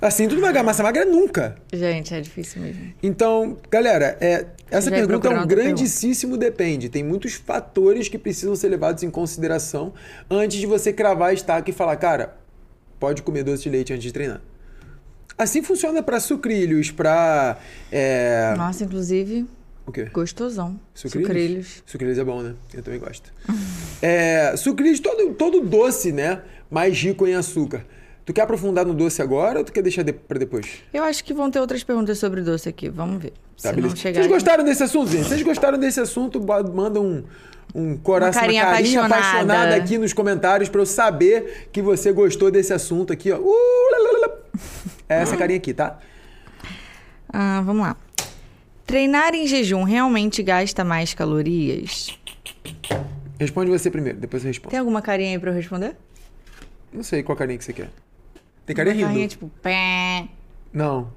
[0.00, 1.56] assim tu não vai ganhar massa magra nunca.
[1.72, 2.92] Gente, é difícil mesmo.
[3.02, 6.88] Então, galera, é, essa Já pergunta é um grandíssimo depende.
[6.88, 9.94] Tem muitos fatores que precisam ser levados em consideração
[10.30, 12.36] antes de você cravar a estaca e falar, cara,
[12.98, 14.40] pode comer doce de leite antes de treinar.
[15.38, 17.58] Assim funciona para sucrilhos, para.
[17.92, 18.54] É...
[18.56, 19.46] Nossa, inclusive.
[19.86, 20.06] O quê?
[20.12, 20.80] Gostosão.
[20.94, 21.28] Sucrilhos?
[21.28, 21.82] Sucrilhos.
[21.86, 22.54] Sucrilhos é bom, né?
[22.72, 23.32] Eu também gosto.
[24.02, 26.42] é, sucrilhos, todo, todo doce, né?
[26.70, 27.84] Mais rico em açúcar.
[28.26, 30.82] Tu quer aprofundar no doce agora ou tu quer deixar de, para depois?
[30.92, 32.88] Eu acho que vão ter outras perguntas sobre doce aqui.
[32.88, 33.32] Vamos ver.
[33.62, 35.28] Tá, Se Vocês gostaram desse assunto, gente?
[35.28, 37.22] Vocês gostaram desse assunto, manda um,
[37.72, 39.28] um coração, uma carinha, uma carinha apaixonada.
[39.28, 39.76] apaixonada.
[39.76, 43.38] aqui nos comentários para eu saber que você gostou desse assunto aqui, ó.
[43.38, 44.28] Uh,
[45.08, 46.00] é essa carinha aqui, tá?
[47.32, 47.96] Ah, vamos lá.
[48.84, 52.18] Treinar em jejum realmente gasta mais calorias?
[53.38, 54.70] Responde você primeiro, depois eu respondo.
[54.70, 55.94] Tem alguma carinha aí pra eu responder?
[56.92, 57.88] Não sei qual carinha que você quer.
[58.66, 59.06] Tem carinha rindo.
[59.06, 59.50] carinha tipo...
[59.62, 60.28] Pé.
[60.72, 61.08] Não.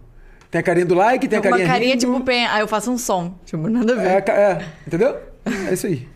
[0.52, 2.06] Tem a carinha do like, tem a carinha Uma carinha rindo.
[2.06, 2.46] tipo pé.
[2.46, 3.36] Aí eu faço um som.
[3.46, 4.30] Tipo, nada a ver.
[4.30, 5.18] É, é entendeu?
[5.68, 6.08] É isso aí.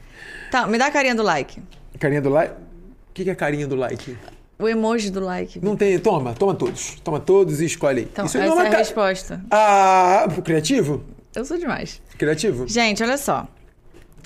[0.52, 1.62] Tá, me dá a carinha do like.
[2.00, 2.54] Carinha do like?
[2.54, 4.18] O que, que é carinha do like?
[4.58, 5.60] O emoji do like.
[5.64, 5.98] Não tem.
[6.00, 7.00] Toma, toma todos.
[7.04, 8.08] Toma todos e escolhe aí.
[8.12, 8.78] Então, Isso essa é, é a ca...
[8.78, 9.42] resposta.
[9.52, 11.04] Ah, criativo?
[11.36, 12.02] Eu sou demais.
[12.18, 12.68] Criativo?
[12.68, 13.48] Gente, olha só.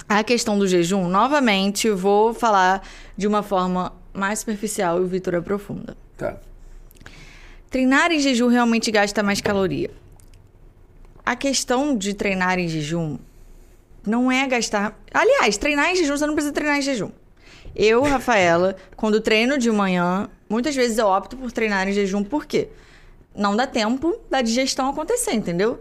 [0.08, 2.82] A questão do jejum, novamente, vou falar
[3.16, 5.98] de uma forma mais superficial e o Vitor aprofunda.
[6.18, 6.38] Tá.
[7.70, 9.92] Treinar em jejum realmente gasta mais caloria.
[11.26, 13.18] A questão de treinar em jejum
[14.06, 14.98] não é gastar.
[15.14, 17.12] Aliás, treinar em jejum, você não precisa treinar em jejum.
[17.76, 22.46] Eu, Rafaela, quando treino de manhã, muitas vezes eu opto por treinar em jejum, por
[22.46, 22.70] quê?
[23.36, 25.80] Não dá tempo da digestão acontecer, entendeu?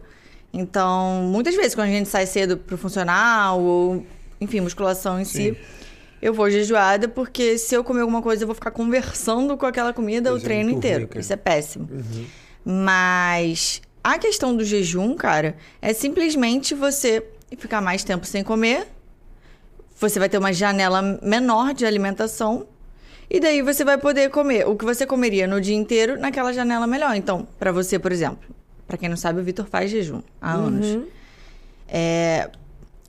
[0.53, 4.05] Então, muitas vezes, quando a gente sai cedo pro funcional, ou,
[4.40, 5.55] enfim, musculação em Sim.
[5.55, 5.59] si,
[6.27, 9.93] eu vou jejuada, porque se eu comer alguma coisa, eu vou ficar conversando com aquela
[9.93, 11.09] comida o é treino inteiro.
[11.09, 11.89] Ruim, Isso é péssimo.
[11.89, 12.27] Uhum.
[12.65, 17.25] Mas a questão do jejum, cara, é simplesmente você
[17.57, 18.89] ficar mais tempo sem comer.
[20.01, 22.67] Você vai ter uma janela menor de alimentação.
[23.31, 26.89] E daí você vai poder comer o que você comeria no dia inteiro naquela janela
[26.89, 27.15] melhor.
[27.15, 28.53] Então, para você, por exemplo,
[28.85, 30.65] para quem não sabe, o Vitor faz jejum há uhum.
[30.65, 31.09] anos.
[31.89, 32.51] É,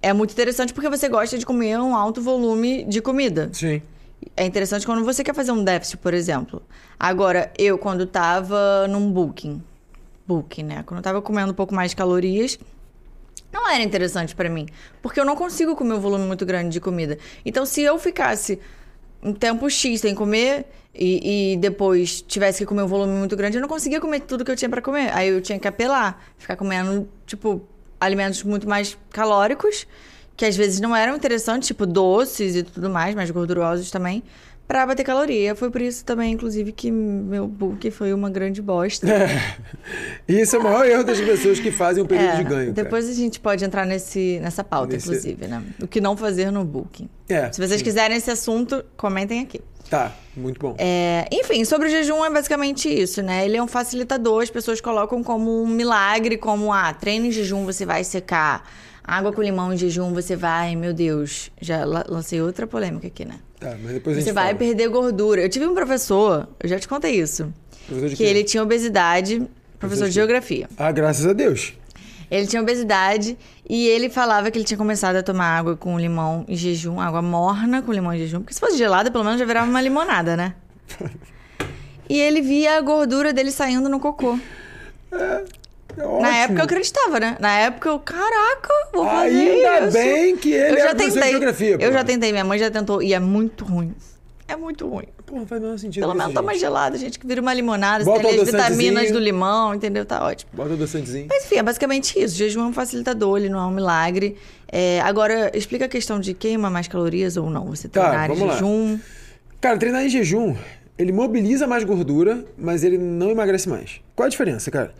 [0.01, 3.49] é muito interessante porque você gosta de comer um alto volume de comida.
[3.51, 3.81] Sim.
[4.35, 6.61] É interessante quando você quer fazer um déficit, por exemplo.
[6.99, 9.61] Agora, eu, quando tava num booking,
[10.27, 10.83] booking, né?
[10.85, 12.59] Quando eu tava comendo um pouco mais de calorias,
[13.51, 14.67] não era interessante para mim,
[15.01, 17.17] porque eu não consigo comer um volume muito grande de comida.
[17.45, 18.59] Então, se eu ficasse
[19.21, 23.57] um tempo X sem comer e, e, depois tivesse que comer um volume muito grande,
[23.57, 25.11] eu não conseguia comer tudo que eu tinha para comer.
[25.15, 27.61] Aí eu tinha que apelar, ficar comendo, tipo,
[27.99, 29.87] alimentos muito mais calóricos,
[30.35, 34.21] que às vezes não eram interessantes, tipo doces e tudo mais, mais gordurosos também,
[34.67, 35.55] pra bater caloria.
[35.55, 39.07] Foi por isso também, inclusive, que meu book foi uma grande bosta.
[40.27, 42.73] Isso é o maior erro das pessoas que fazem um período É, de ganho.
[42.73, 42.83] cara.
[42.83, 45.63] Depois a gente pode entrar nesse, nessa pauta, Nesse- inclusive, né?
[45.81, 47.09] O que não fazer no booking.
[47.29, 47.83] É, Se vocês sim.
[47.85, 49.61] quiserem esse assunto, comentem aqui.
[49.89, 50.75] Tá, muito bom.
[50.77, 53.45] É, enfim, sobre o jejum é basicamente isso, né?
[53.45, 57.63] Ele é um facilitador, as pessoas colocam como um milagre, como, ah, treino em jejum,
[57.65, 58.69] você vai secar.
[59.03, 61.49] Água com limão em jejum, você vai, meu Deus.
[61.61, 63.35] Já la- lancei outra polêmica aqui, né?
[63.57, 64.57] Tá, mas depois a Você gente vai fala.
[64.57, 65.41] perder gordura.
[65.41, 67.51] Eu tive um professor, eu já te contei isso,
[67.87, 68.29] Professor de que quê?
[68.29, 70.67] ele tinha obesidade, professor Professor de de geografia.
[70.77, 71.73] Ah, graças a Deus.
[72.29, 73.37] Ele tinha obesidade
[73.69, 77.21] e ele falava que ele tinha começado a tomar água com limão em jejum, água
[77.21, 80.35] morna com limão em jejum, porque se fosse gelada, pelo menos já virava uma limonada,
[80.35, 80.53] né?
[82.09, 84.39] E ele via a gordura dele saindo no cocô.
[85.11, 85.43] É
[86.03, 86.21] ótimo.
[86.21, 87.35] Na época eu acreditava, né?
[87.37, 89.97] Na época eu, caraca, vou fazer Ainda isso.
[89.97, 91.31] bem que ele eu já tentei.
[91.31, 91.91] geografia, eu pô.
[91.91, 93.93] já tentei, minha mãe já tentou e é muito ruim.
[94.47, 95.07] É muito ruim.
[95.31, 98.19] Não faz o menor sentido Pelo menos toma gelada, gente, que vira uma limonada, Bota
[98.19, 99.13] você tem ali as vitaminas adoçantezinho.
[99.13, 100.05] do limão, entendeu?
[100.05, 100.49] Tá ótimo.
[100.53, 101.27] Bota o doçantezinho.
[101.29, 102.33] Mas enfim, é basicamente isso.
[102.33, 104.37] O jejum é um facilitador, ele não é um milagre.
[104.71, 107.65] É, agora, explica a queima de queima mais calorias ou não.
[107.67, 108.53] Você Tá, treinar em vamos lá.
[108.53, 108.99] jejum.
[109.59, 110.55] Cara, treinar em jejum,
[110.97, 113.99] ele mobiliza mais gordura, mas ele não emagrece mais.
[114.15, 114.93] Qual a diferença, cara?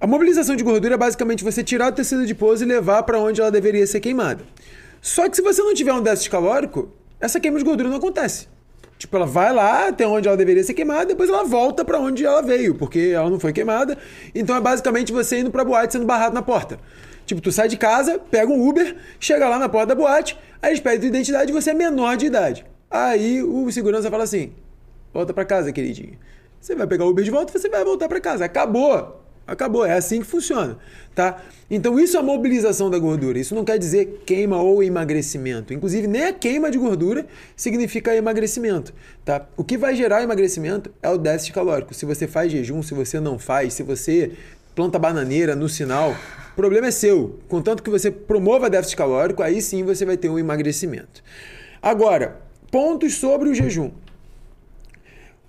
[0.00, 3.40] A mobilização de gordura é basicamente você tirar o tecido adiposo e levar para onde
[3.40, 4.42] ela deveria ser queimada.
[5.00, 8.48] Só que se você não tiver um déficit calórico, essa queima de gordura não acontece.
[9.02, 12.24] Tipo, ela vai lá até onde ela deveria ser queimada, depois ela volta para onde
[12.24, 13.98] ela veio, porque ela não foi queimada.
[14.32, 16.78] Então é basicamente você indo pra boate sendo barrado na porta.
[17.26, 20.70] Tipo, tu sai de casa, pega um Uber, chega lá na porta da boate, aí
[20.70, 22.64] eles pedem tua identidade e você é menor de idade.
[22.88, 24.52] Aí o segurança fala assim:
[25.12, 26.16] volta pra casa, queridinho.
[26.60, 28.44] Você vai pegar o Uber de volta, você vai voltar pra casa.
[28.44, 29.20] Acabou.
[29.46, 30.78] Acabou, é assim que funciona,
[31.14, 31.42] tá?
[31.68, 33.38] Então isso é a mobilização da gordura.
[33.38, 35.74] Isso não quer dizer queima ou emagrecimento.
[35.74, 37.26] Inclusive, nem a queima de gordura
[37.56, 39.46] significa emagrecimento, tá?
[39.56, 41.92] O que vai gerar emagrecimento é o déficit calórico.
[41.92, 44.32] Se você faz jejum, se você não faz, se você
[44.74, 46.16] planta bananeira no sinal,
[46.52, 47.40] o problema é seu.
[47.48, 51.22] Contanto que você promova déficit calórico, aí sim você vai ter um emagrecimento.
[51.82, 53.90] Agora, pontos sobre o jejum.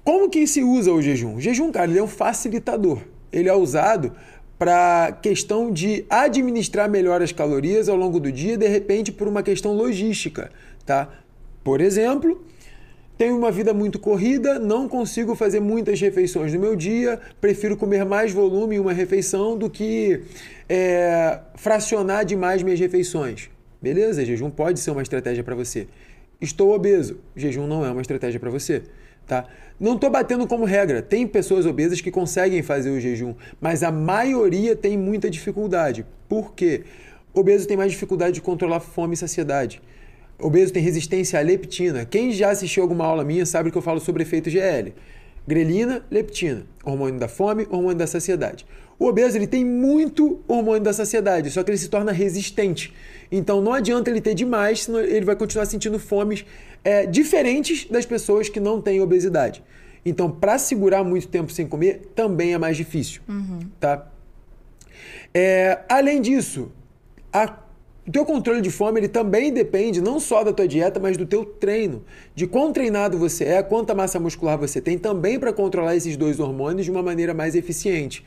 [0.04, 1.36] Como que se usa o jejum?
[1.36, 3.00] O jejum, cara, ele é um facilitador.
[3.34, 4.14] Ele é usado
[4.58, 9.44] para questão de administrar melhor as calorias ao longo do dia, de repente por uma
[9.44, 10.52] questão logística,
[10.86, 11.10] tá?
[11.64, 12.46] Por exemplo,
[13.18, 18.06] tenho uma vida muito corrida, não consigo fazer muitas refeições no meu dia, prefiro comer
[18.06, 20.22] mais volume em uma refeição do que
[20.70, 23.50] é, fracionar demais minhas refeições.
[23.82, 24.24] Beleza?
[24.24, 25.88] Jejum pode ser uma estratégia para você.
[26.40, 28.84] Estou obeso, jejum não é uma estratégia para você.
[29.26, 29.46] Tá?
[29.84, 31.02] Não estou batendo como regra.
[31.02, 36.06] Tem pessoas obesas que conseguem fazer o jejum, mas a maioria tem muita dificuldade.
[36.30, 36.86] Por quê?
[37.34, 39.82] Obeso tem mais dificuldade de controlar fome e saciedade.
[40.40, 42.06] Obeso tem resistência à leptina.
[42.06, 44.94] Quem já assistiu alguma aula minha sabe que eu falo sobre efeito GL.
[45.46, 48.66] Grelina, leptina, hormônio da fome, hormônio da saciedade.
[48.98, 52.94] O obeso ele tem muito hormônio da saciedade, só que ele se torna resistente.
[53.30, 56.46] Então não adianta ele ter demais, senão ele vai continuar sentindo fomes
[56.84, 59.64] é, diferentes das pessoas que não têm obesidade.
[60.06, 63.22] Então, para segurar muito tempo sem comer, também é mais difícil.
[63.80, 64.08] Tá?
[65.34, 66.72] É, além disso,
[67.32, 67.64] a
[68.06, 71.26] o teu controle de fome ele também depende não só da tua dieta, mas do
[71.26, 72.04] teu treino,
[72.36, 76.38] de quão treinado você é, quanta massa muscular você tem, também para controlar esses dois
[76.38, 78.24] hormônios de uma maneira mais eficiente.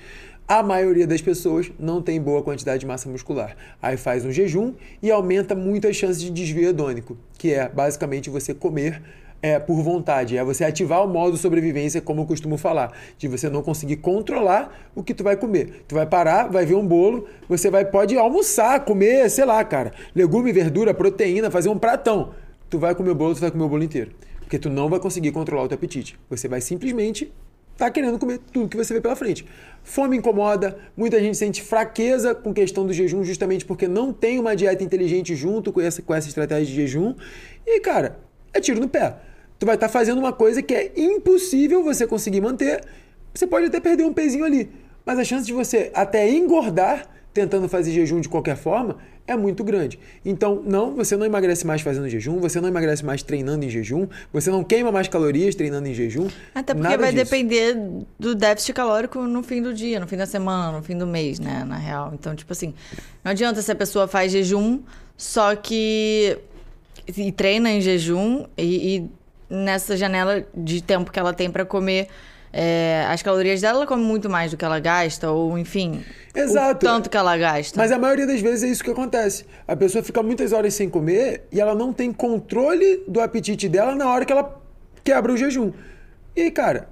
[0.48, 3.56] A maioria das pessoas não tem boa quantidade de massa muscular.
[3.82, 8.30] Aí faz um jejum e aumenta muito as chances de desvio hedônico, que é basicamente
[8.30, 9.02] você comer
[9.42, 13.50] é, por vontade, é você ativar o modo sobrevivência, como eu costumo falar, de você
[13.50, 15.85] não conseguir controlar o que tu vai comer.
[15.88, 19.92] Tu vai parar, vai ver um bolo, você vai pode almoçar, comer, sei lá, cara,
[20.14, 22.30] legume, verdura, proteína, fazer um pratão.
[22.70, 25.00] Tu vai comer o bolo, tu vai comer o bolo inteiro, porque tu não vai
[25.00, 26.16] conseguir controlar o teu apetite.
[26.30, 27.32] Você vai simplesmente
[27.76, 29.46] tá querendo comer tudo que você vê pela frente.
[29.82, 34.56] Fome incomoda, muita gente sente fraqueza com questão do jejum justamente porque não tem uma
[34.56, 37.14] dieta inteligente junto com essa, com essa estratégia de jejum.
[37.66, 38.18] E, cara,
[38.52, 39.16] é tiro no pé.
[39.58, 42.82] Tu vai estar fazendo uma coisa que é impossível você conseguir manter.
[43.32, 44.70] Você pode até perder um pezinho ali,
[45.04, 49.64] mas a chance de você até engordar tentando fazer jejum de qualquer forma é muito
[49.64, 49.98] grande.
[50.24, 54.06] Então, não, você não emagrece mais fazendo jejum, você não emagrece mais treinando em jejum,
[54.32, 56.28] você não queima mais calorias treinando em jejum.
[56.54, 57.24] Até porque vai disso.
[57.24, 57.76] depender
[58.18, 61.38] do déficit calórico no fim do dia, no fim da semana, no fim do mês,
[61.38, 61.64] né?
[61.64, 62.12] Na real.
[62.14, 62.72] Então, tipo assim,
[63.24, 64.80] não adianta se a pessoa faz jejum,
[65.16, 66.38] só que.
[67.16, 69.10] e treina em jejum e, e
[69.48, 72.08] nessa janela de tempo que ela tem pra comer.
[72.52, 76.02] É, as calorias dela, ela come muito mais do que ela gasta, ou enfim,
[76.35, 76.87] Exato.
[76.87, 77.78] o tanto que ela gasta.
[77.78, 79.44] Mas a maioria das vezes é isso que acontece.
[79.66, 83.94] A pessoa fica muitas horas sem comer e ela não tem controle do apetite dela
[83.94, 84.61] na hora que ela
[85.04, 85.72] quebra o jejum.
[86.35, 86.88] E aí, cara,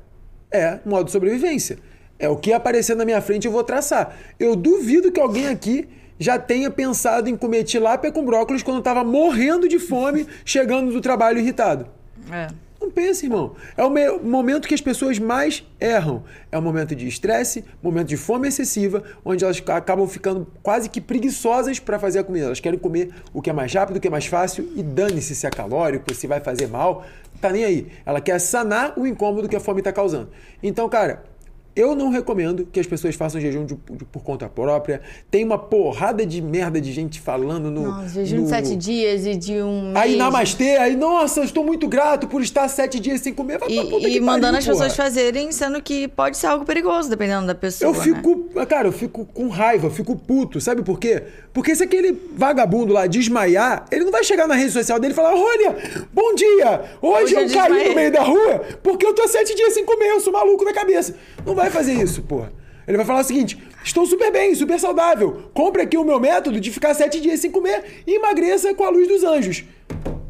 [0.50, 1.78] é modo de sobrevivência.
[2.18, 4.16] É o que aparecer na minha frente eu vou traçar.
[4.38, 5.88] Eu duvido que alguém aqui
[6.18, 11.00] já tenha pensado em comer tilápia com brócolis quando estava morrendo de fome, chegando do
[11.00, 11.86] trabalho irritado.
[12.30, 12.46] É.
[12.84, 13.54] Não pense, irmão.
[13.78, 16.22] É o me- momento que as pessoas mais erram.
[16.52, 20.90] É um momento de estresse, momento de fome excessiva, onde elas ca- acabam ficando quase
[20.90, 22.44] que preguiçosas para fazer a comida.
[22.44, 25.34] Elas querem comer o que é mais rápido, o que é mais fácil e dane-se
[25.34, 27.06] se é calórico, se vai fazer mal.
[27.40, 27.86] Tá nem aí.
[28.04, 30.28] Ela quer sanar o incômodo que a fome está causando.
[30.62, 31.24] Então, cara,
[31.76, 35.00] eu não recomendo que as pessoas façam jejum de- de- por conta própria.
[35.30, 37.82] Tem uma porrada de merda de gente falando no.
[37.82, 38.42] Nossa, jejum no...
[38.44, 39.96] de sete dias e de um mês.
[39.96, 43.58] Aí namastê, aí, nossa, eu estou muito grato por estar sete dias sem comer.
[43.58, 45.04] Vai pra puta E, que e mandando pariu, as pessoas porra.
[45.08, 47.90] fazerem, sendo que pode ser algo perigoso, dependendo da pessoa.
[47.90, 48.02] Eu né?
[48.04, 51.22] fico, cara, eu fico com raiva, eu fico puto, sabe por quê?
[51.52, 55.16] Porque se aquele vagabundo lá desmaiar, ele não vai chegar na rede social dele e
[55.16, 55.76] falar: Olha,
[56.12, 59.26] bom dia, hoje, Hoje eu eu caí desmaiei." no meio da rua porque eu tô
[59.28, 61.14] sete dias sem comer, eu sou maluco da cabeça.
[61.46, 62.52] Não vai fazer isso, porra.
[62.86, 65.50] Ele vai falar o seguinte: estou super bem, super saudável.
[65.54, 68.90] Compre aqui o meu método de ficar sete dias sem comer e emagreça com a
[68.90, 69.64] luz dos anjos.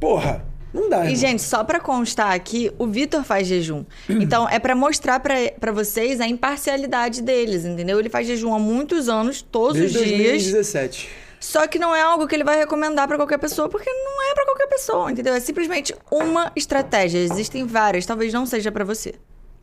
[0.01, 0.99] Porra, não dá.
[0.99, 1.17] E, irmão.
[1.17, 3.85] gente, só pra constar aqui, o Vitor faz jejum.
[4.09, 7.99] Então, é pra mostrar pra pra vocês a imparcialidade deles, entendeu?
[7.99, 10.31] Ele faz jejum há muitos anos, todos Desde os dias.
[10.33, 11.09] 2017.
[11.41, 14.35] Só que não é algo que ele vai recomendar pra qualquer pessoa, porque não é
[14.35, 15.35] pra qualquer pessoa, entendeu?
[15.35, 17.19] É simplesmente uma estratégia.
[17.19, 19.15] Existem várias, talvez não seja pra você.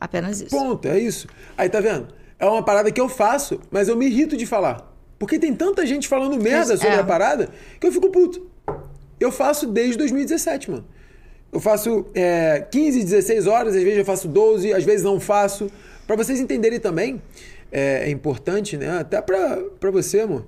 [0.01, 0.49] Apenas isso.
[0.49, 1.27] Ponto, é isso.
[1.55, 2.07] Aí tá vendo?
[2.39, 4.91] É uma parada que eu faço, mas eu me irrito de falar.
[5.19, 6.77] Porque tem tanta gente falando merda É.
[6.77, 8.47] sobre a parada que eu fico puto.
[9.19, 10.85] Eu faço desde 2017, mano.
[11.53, 15.69] Eu faço é, 15, 16 horas, às vezes eu faço 12, às vezes não faço.
[16.07, 17.21] Pra vocês entenderem também,
[17.71, 18.97] é, é importante, né?
[18.99, 20.47] Até pra, pra você, amor,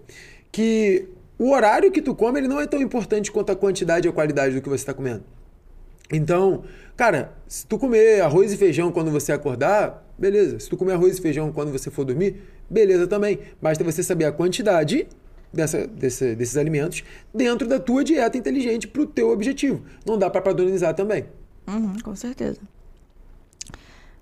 [0.52, 4.10] que o horário que tu come ele não é tão importante quanto a quantidade e
[4.10, 5.24] a qualidade do que você tá comendo.
[6.12, 6.64] Então,
[6.96, 10.60] cara, se tu comer arroz e feijão quando você acordar, beleza.
[10.60, 13.40] Se tu comer arroz e feijão quando você for dormir, beleza também.
[13.62, 15.08] Basta você saber a quantidade
[15.52, 17.04] dessa, desse- desses alimentos
[17.34, 19.84] dentro da tua dieta inteligente pro teu objetivo.
[20.06, 21.26] Não dá pra padronizar também.
[21.68, 22.60] Uhum, com certeza.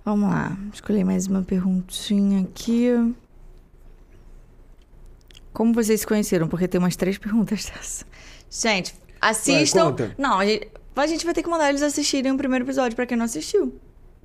[0.03, 0.57] Vamos lá.
[0.73, 2.89] Escolhi mais uma perguntinha aqui.
[5.53, 6.47] Como vocês se conheceram?
[6.47, 8.05] Porque tem umas três perguntas dessa.
[8.49, 9.85] Gente, assistam.
[9.91, 10.15] conta.
[10.17, 10.39] não,
[10.95, 13.17] a gente, a gente vai ter que mandar eles assistirem o primeiro episódio pra quem
[13.17, 13.73] não assistiu.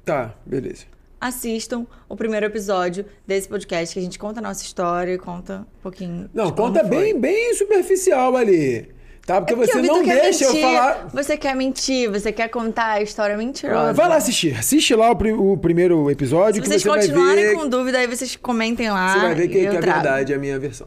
[0.05, 0.85] Tá, beleza.
[1.21, 5.67] Assistam o primeiro episódio desse podcast que a gente conta a nossa história e conta
[5.79, 6.29] um pouquinho.
[6.35, 8.95] Não, conta bem, bem superficial ali.
[9.25, 9.41] Tá?
[9.41, 11.09] Porque, É porque você não deixa eu mentir, falar.
[11.13, 13.93] Você quer mentir, você quer contar a história mentirosa.
[13.93, 14.57] Vai lá assistir.
[14.57, 17.55] Assiste lá o, pri- o primeiro episódio Se que vocês você continuarem ver.
[17.57, 19.15] com dúvida, aí vocês comentem lá.
[19.15, 20.03] Você vai ver que, e que eu é trago.
[20.03, 20.87] verdade a minha versão.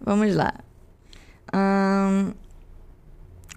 [0.00, 0.54] Vamos lá.
[1.52, 2.32] Ahn,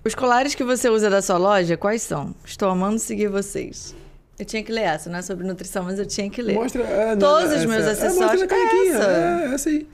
[0.04, 2.34] Os colares que você usa da sua loja, quais são?
[2.44, 3.96] Estou amando seguir vocês.
[4.40, 6.56] Eu tinha que ler essa, não é sobre nutrição, mas eu tinha que ler.
[6.56, 6.82] Mostra.
[6.84, 8.42] é, não, Todos os essa- meus é, acessórios.
[8.42, 9.42] mostra na.
[9.44, 9.88] É, essa aí.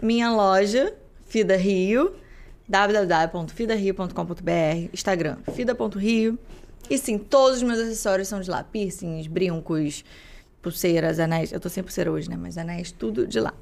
[0.00, 0.94] Minha loja,
[1.26, 2.14] Fida Rio,
[2.68, 6.38] www.fidario.com.br, Instagram, fida.rio.
[6.88, 8.62] E sim, todos os meus acessórios são de lá.
[8.62, 10.04] Piercings, brincos,
[10.62, 11.52] pulseiras, anéis.
[11.52, 12.36] Eu tô sem pulseira hoje, né?
[12.40, 13.52] Mas anéis, tudo de lá.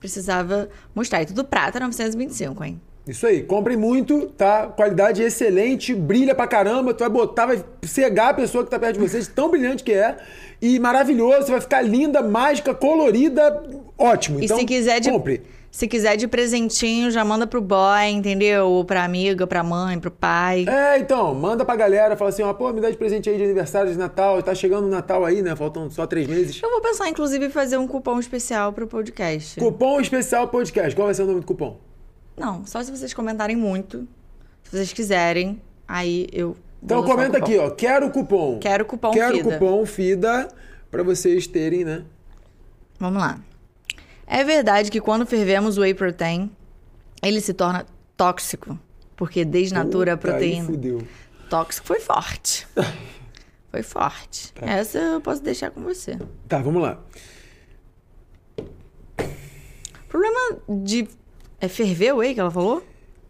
[0.00, 1.20] Precisava mostrar.
[1.22, 2.80] E tudo prata, 925, hein?
[3.06, 4.66] Isso aí, comprem muito, tá?
[4.68, 8.94] Qualidade excelente, brilha pra caramba, tu vai botar, vai cegar a pessoa que tá perto
[8.94, 10.16] de vocês, tão brilhante que é.
[10.60, 13.62] E maravilhoso, você vai ficar linda, mágica, colorida,
[13.98, 14.40] ótimo.
[14.40, 15.10] E Então, se quiser de.
[15.10, 15.42] compre.
[15.70, 18.68] Se quiser de presentinho, já manda pro boy, entendeu?
[18.68, 20.64] Ou pra amiga, pra mãe, pro pai.
[20.68, 23.42] É, então, manda pra galera, fala assim, ó, pô, me dá de presente aí de
[23.42, 25.54] aniversário, de Natal, tá chegando o Natal aí, né?
[25.56, 26.62] Faltam só três meses.
[26.62, 29.58] Eu vou pensar, inclusive, em fazer um cupom especial pro podcast.
[29.58, 31.76] Cupom especial podcast, qual vai ser o nome do cupom?
[32.36, 34.08] Não, só se vocês comentarem muito.
[34.64, 36.56] Se vocês quiserem, aí eu.
[36.82, 38.58] Então comenta aqui, ó, quero cupom.
[38.58, 39.58] Quero cupom Quero FIDA.
[39.58, 40.48] cupom FIDA
[40.90, 42.04] pra vocês terem, né?
[42.98, 43.40] Vamos lá.
[44.26, 46.50] É verdade que quando fervemos o whey protein,
[47.22, 48.78] ele se torna tóxico.
[49.16, 50.66] Porque desnatura a Puta, aí proteína.
[50.66, 51.06] fudeu.
[51.48, 52.66] Tóxico foi forte.
[53.70, 54.52] foi forte.
[54.52, 54.66] Tá.
[54.66, 56.18] Essa eu posso deixar com você.
[56.48, 56.98] Tá, vamos lá.
[58.58, 61.08] O problema de.
[61.64, 62.82] É ferver o whey que ela falou?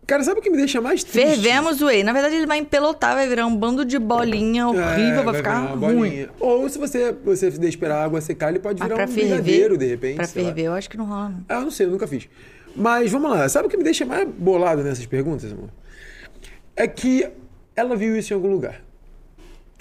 [0.06, 1.26] Cara, sabe o que me deixa mais triste?
[1.26, 2.02] Fervemos o whey.
[2.02, 5.60] Na verdade, ele vai empelotar, vai virar um bando de bolinha horrível, É, vai, ficar
[5.62, 6.28] virar uma ruim.
[6.40, 9.28] Ou se você, você esperar a água secar, ele pode Mas virar um ferver.
[9.28, 10.16] brigadeiro, de repente.
[10.16, 10.48] Pra sei lá.
[10.48, 11.28] ferver, eu acho que não rola.
[11.30, 11.44] não.
[11.48, 12.28] Ah, eu não sei, eu nunca fiz.
[12.76, 15.70] Mas vamos lá, sabe o que me deixa mais bolado nessas perguntas, amor?
[16.76, 17.26] É que
[17.76, 18.82] ela viu isso em algum lugar.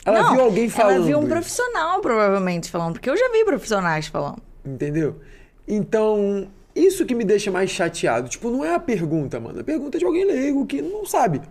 [0.06, 0.96] Ela não, viu alguém falando.
[0.98, 2.94] Ela viu um profissional, provavelmente, falando.
[2.94, 4.42] Porque eu já vi profissionais falando.
[4.64, 5.20] Entendeu?
[5.68, 8.28] Então, isso que me deixa mais chateado.
[8.30, 9.60] Tipo, não é a pergunta, mano.
[9.60, 11.42] A pergunta é de alguém leigo que não sabe.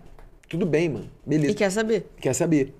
[0.49, 1.09] Tudo bem, mano.
[1.25, 1.51] Beleza.
[1.51, 2.05] E quer saber?
[2.19, 2.73] Quer saber.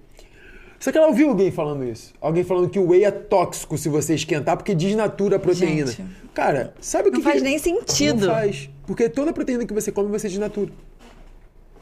[0.80, 2.14] Você que ela ouviu alguém falando isso?
[2.20, 5.88] Alguém falando que o whey é tóxico se você esquentar porque desnatura a proteína.
[5.88, 6.04] Gente.
[6.34, 8.28] Cara, sabe o que Não faz que- nem sentido.
[8.28, 8.70] Não faz.
[8.86, 10.72] Porque toda proteína que você come, você desnatura.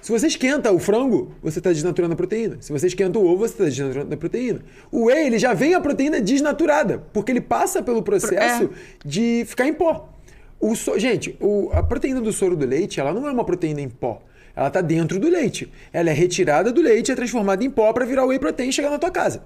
[0.01, 2.57] Se você esquenta o frango, você está desnaturando a proteína.
[2.59, 4.61] Se você esquenta o ovo, você está desnaturando a proteína.
[4.91, 8.69] O whey, ele já vem a proteína desnaturada, porque ele passa pelo processo É.
[9.05, 10.10] de ficar em pó.
[10.61, 13.81] O so- Gente, o- a proteína do soro do leite, ela não é uma proteína
[13.81, 14.21] em pó.
[14.55, 15.71] Ela está dentro do leite.
[15.91, 18.89] Ela é retirada do leite, é transformada em pó para virar whey protein e chegar
[18.91, 19.43] na tua casa.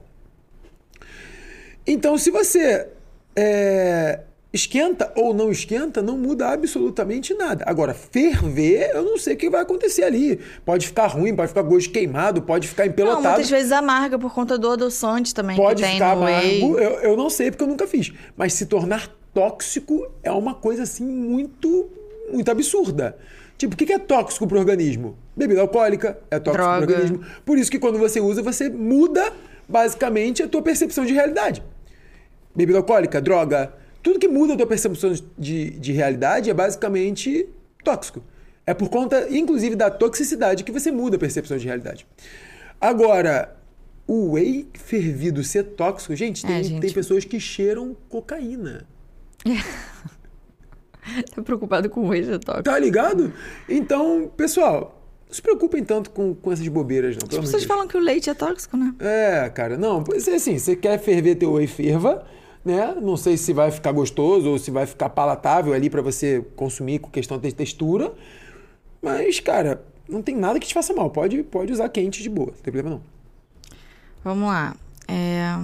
[1.87, 2.87] Então, se você
[3.35, 7.63] é, esquenta ou não esquenta, não muda absolutamente nada.
[7.67, 10.39] Agora, ferver, eu não sei o que vai acontecer ali.
[10.65, 13.27] Pode ficar ruim, pode ficar gosto queimado, pode ficar Não, empelotado.
[13.27, 17.51] muitas vezes amarga por conta do adoçante também Pode ficar amargo, eu, eu não sei
[17.51, 18.11] porque eu nunca fiz.
[18.35, 21.89] Mas se tornar tóxico é uma coisa assim muito,
[22.31, 23.17] muito absurda.
[23.57, 25.17] Tipo, o que é tóxico pro organismo?
[25.35, 26.85] Bebida alcoólica é tóxico Droga.
[26.85, 27.25] pro organismo.
[27.45, 29.31] Por isso que quando você usa, você muda
[29.67, 31.61] basicamente a tua percepção de realidade.
[32.55, 37.47] Bebida alcoólica, droga, tudo que muda a tua percepção de, de realidade é basicamente
[37.83, 38.23] tóxico.
[38.65, 42.07] É por conta, inclusive, da toxicidade que você muda a percepção de realidade.
[42.79, 43.55] Agora,
[44.07, 46.79] o whey fervido ser tóxico, gente, tem, É, gente.
[46.81, 48.87] tem pessoas que cheiram cocaína.
[51.33, 52.63] Tá preocupado com o de tóxico.
[52.63, 53.31] Tá ligado?
[53.69, 57.27] Então, pessoal, não se preocupem tanto com, com essas bobeiras, não.
[57.27, 57.65] As pessoas Deus.
[57.65, 58.93] falam que o leite é tóxico, né?
[58.99, 62.25] É, cara, não, é assim, você quer ferver teu whey, ferva,
[62.63, 62.95] né?
[62.99, 66.99] Não sei se vai ficar gostoso ou se vai ficar palatável ali pra você consumir
[66.99, 68.11] com questão de textura,
[69.01, 72.47] mas, cara, não tem nada que te faça mal, pode, pode usar quente de boa,
[72.47, 73.01] não tem problema não.
[74.23, 74.75] Vamos lá.
[75.07, 75.55] É,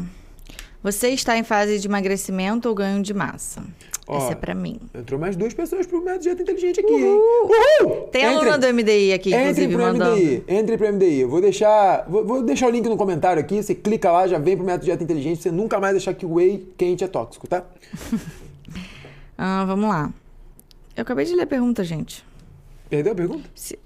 [0.84, 3.64] Você está em fase de emagrecimento ou ganho de massa?
[4.08, 4.80] Ó, Essa é pra mim.
[4.96, 7.06] Entrou mais duas pessoas pro método dieta inteligente aqui, hein?
[7.06, 8.08] Uhul!
[8.12, 10.16] Tem Entre- aluna do MDI aqui, Entre inclusive, pro mandando.
[10.18, 11.20] MDI, entre pro MDI.
[11.22, 13.62] Eu Vou deixar, vou, vou deixar o link no comentário aqui.
[13.62, 15.44] Você clica lá, já vem pro método dieta inteligente.
[15.44, 17.64] Você nunca mais achar que o whey quente é tóxico, tá?
[19.38, 20.12] Ah, vamos lá.
[20.96, 22.24] Eu acabei de ler a pergunta, gente.
[22.90, 23.50] Perdeu a pergunta?
[23.56, 23.80] Se-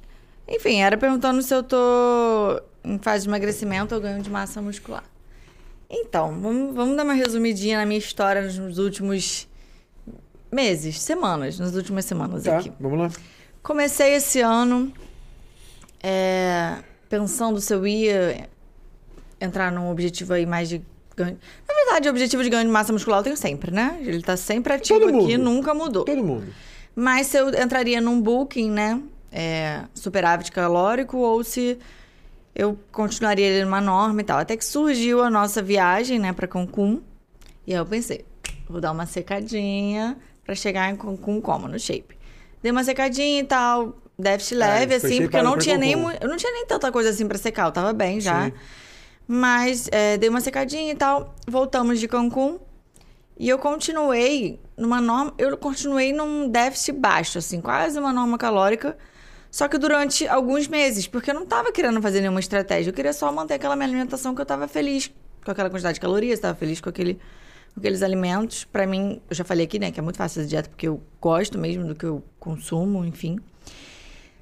[0.47, 5.03] Enfim, era perguntando se eu tô em fase de emagrecimento ou ganho de massa muscular.
[5.89, 9.47] Então, vamos, vamos dar uma resumidinha na minha história nos últimos
[10.51, 12.71] meses, semanas, nas últimas semanas Tá, aqui.
[12.79, 13.11] vamos lá.
[13.61, 14.91] Comecei esse ano
[16.01, 16.75] é,
[17.09, 18.47] pensando se eu ia
[19.39, 20.81] entrar num objetivo aí mais de
[21.15, 21.37] ganho.
[21.67, 23.97] Na verdade, o objetivo de ganho de massa muscular eu tenho sempre, né?
[24.01, 25.43] Ele tá sempre ativo Todo aqui, mundo.
[25.43, 26.05] nunca mudou.
[26.05, 26.47] Todo mundo.
[26.95, 29.01] Mas se eu entraria num booking, né?
[29.31, 31.77] É, superávit calórico, ou se
[32.55, 34.39] eu continuaria ali numa norma e tal.
[34.39, 37.01] Até que surgiu a nossa viagem, né, pra Cancún.
[37.67, 38.25] E aí eu pensei,
[38.69, 41.67] vou dar uma secadinha pra chegar em Cancún como?
[41.67, 42.15] No shape.
[42.63, 46.27] Dei uma secadinha e tal, déficit leve, É, assim, porque eu não tinha nem eu
[46.29, 48.45] não tinha nem tanta coisa assim pra secar, eu tava bem já.
[48.45, 48.53] Sim.
[49.27, 52.59] Mas é, dei uma secadinha e tal, voltamos de Cancún.
[53.37, 58.97] E eu continuei numa norma, eu continuei num déficit baixo, assim, quase uma norma calórica.
[59.55, 63.13] Só que durante alguns meses, porque eu não tava querendo fazer nenhuma estratégia, eu queria
[63.13, 65.09] só manter aquela minha alimentação que eu tava feliz
[65.45, 67.13] com aquela quantidade de calorias, tava feliz com aquele
[67.73, 68.65] com aqueles alimentos.
[68.65, 71.01] Pra mim, eu já falei aqui, né, que é muito fácil fazer dieta porque eu
[71.21, 73.39] gosto mesmo do que eu consumo, enfim.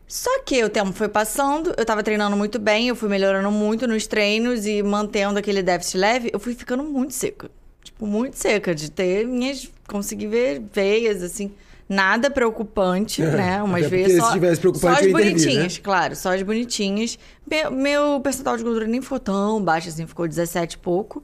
[0.08, 3.88] Só que o tempo foi passando, eu tava treinando muito bem, eu fui melhorando muito
[3.88, 7.52] nos treinos e mantendo aquele déficit leve, eu fui ficando muito seca.
[7.84, 9.69] Tipo, muito seca, de ter minhas.
[9.88, 11.54] conseguir ver veias, assim.
[11.93, 13.63] Nada preocupante, É, né?
[13.63, 14.27] Umas porque só.
[14.27, 15.79] se tivesse preocupante, só as intervir, bonitinhas, né?
[15.84, 17.19] claro, só as bonitinhas.
[17.49, 21.23] Meu, meu percentual de gordura nem ficou tão baixo assim, ficou 17 e pouco.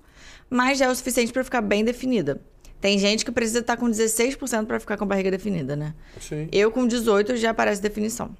[0.49, 2.41] Mas já é o suficiente pra ficar bem definida.
[2.82, 5.93] Tem gente que precisa estar com 16% pra ficar com a barriga definida, né?
[6.19, 6.47] Sim.
[6.51, 8.36] Eu com 18 já aparece definição.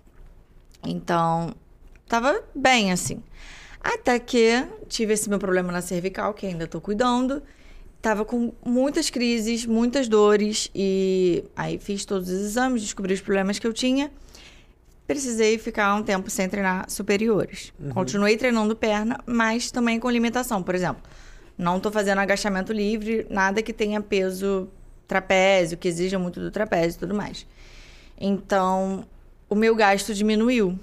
[0.86, 1.54] Então,
[2.08, 3.22] tava bem assim.
[3.82, 7.42] Até que tive esse meu problema na cervical, que ainda tô cuidando.
[8.02, 13.60] Tava com muitas crises, muitas dores e aí fiz todos os exames, descobri os problemas
[13.60, 14.10] que eu tinha.
[15.06, 17.74] Precisei ficar um tempo sem treinar superiores.
[17.94, 20.64] Continuei treinando perna, mas também com limitação.
[20.64, 21.02] Por exemplo,
[21.58, 24.70] não tô fazendo agachamento livre, nada que tenha peso
[25.08, 27.46] trapézio, que exija muito do trapézio e tudo mais.
[28.18, 29.06] Então,
[29.50, 30.80] o meu gasto diminuiu.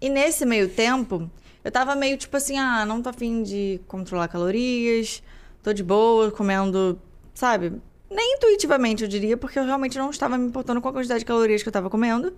[0.00, 1.28] E nesse meio tempo,
[1.64, 5.22] eu tava meio tipo assim, ah, não tô afim de controlar calorias,
[5.66, 6.96] tô de boa, comendo,
[7.34, 7.72] sabe?
[8.08, 11.24] Nem intuitivamente, eu diria, porque eu realmente não estava me importando com a quantidade de
[11.24, 12.32] calorias que eu tava comendo.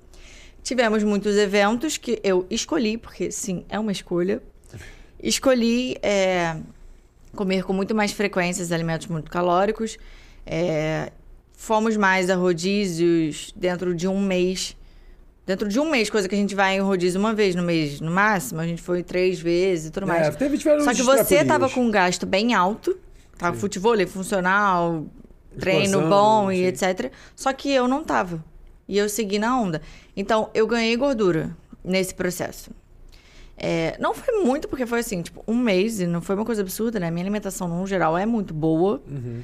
[0.62, 4.42] Tivemos muitos eventos que eu escolhi, porque sim, é uma escolha.
[5.22, 6.56] Escolhi é,
[7.36, 9.98] comer com muito mais frequência os alimentos muito calóricos.
[10.46, 11.12] É,
[11.52, 14.74] fomos mais a rodízios dentro de um mês
[15.48, 18.02] Dentro de um mês, coisa que a gente vai em rodízio uma vez no mês,
[18.02, 20.26] no máximo, a gente foi três vezes e tudo mais.
[20.26, 21.46] É, teve, Só que você extrapolias.
[21.46, 22.98] tava com um gasto bem alto,
[23.38, 25.06] tava futebol funcional,
[25.58, 26.64] treino Expansão, bom e sim.
[26.64, 27.12] etc.
[27.34, 28.44] Só que eu não tava.
[28.86, 29.80] E eu segui na onda.
[30.16, 32.70] Então, eu ganhei gordura nesse processo.
[33.56, 36.62] É, não foi muito, porque foi assim, tipo, um mês, e não foi uma coisa
[36.62, 37.10] absurda, né?
[37.10, 39.00] Minha alimentação, no geral, é muito boa.
[39.08, 39.42] Uhum.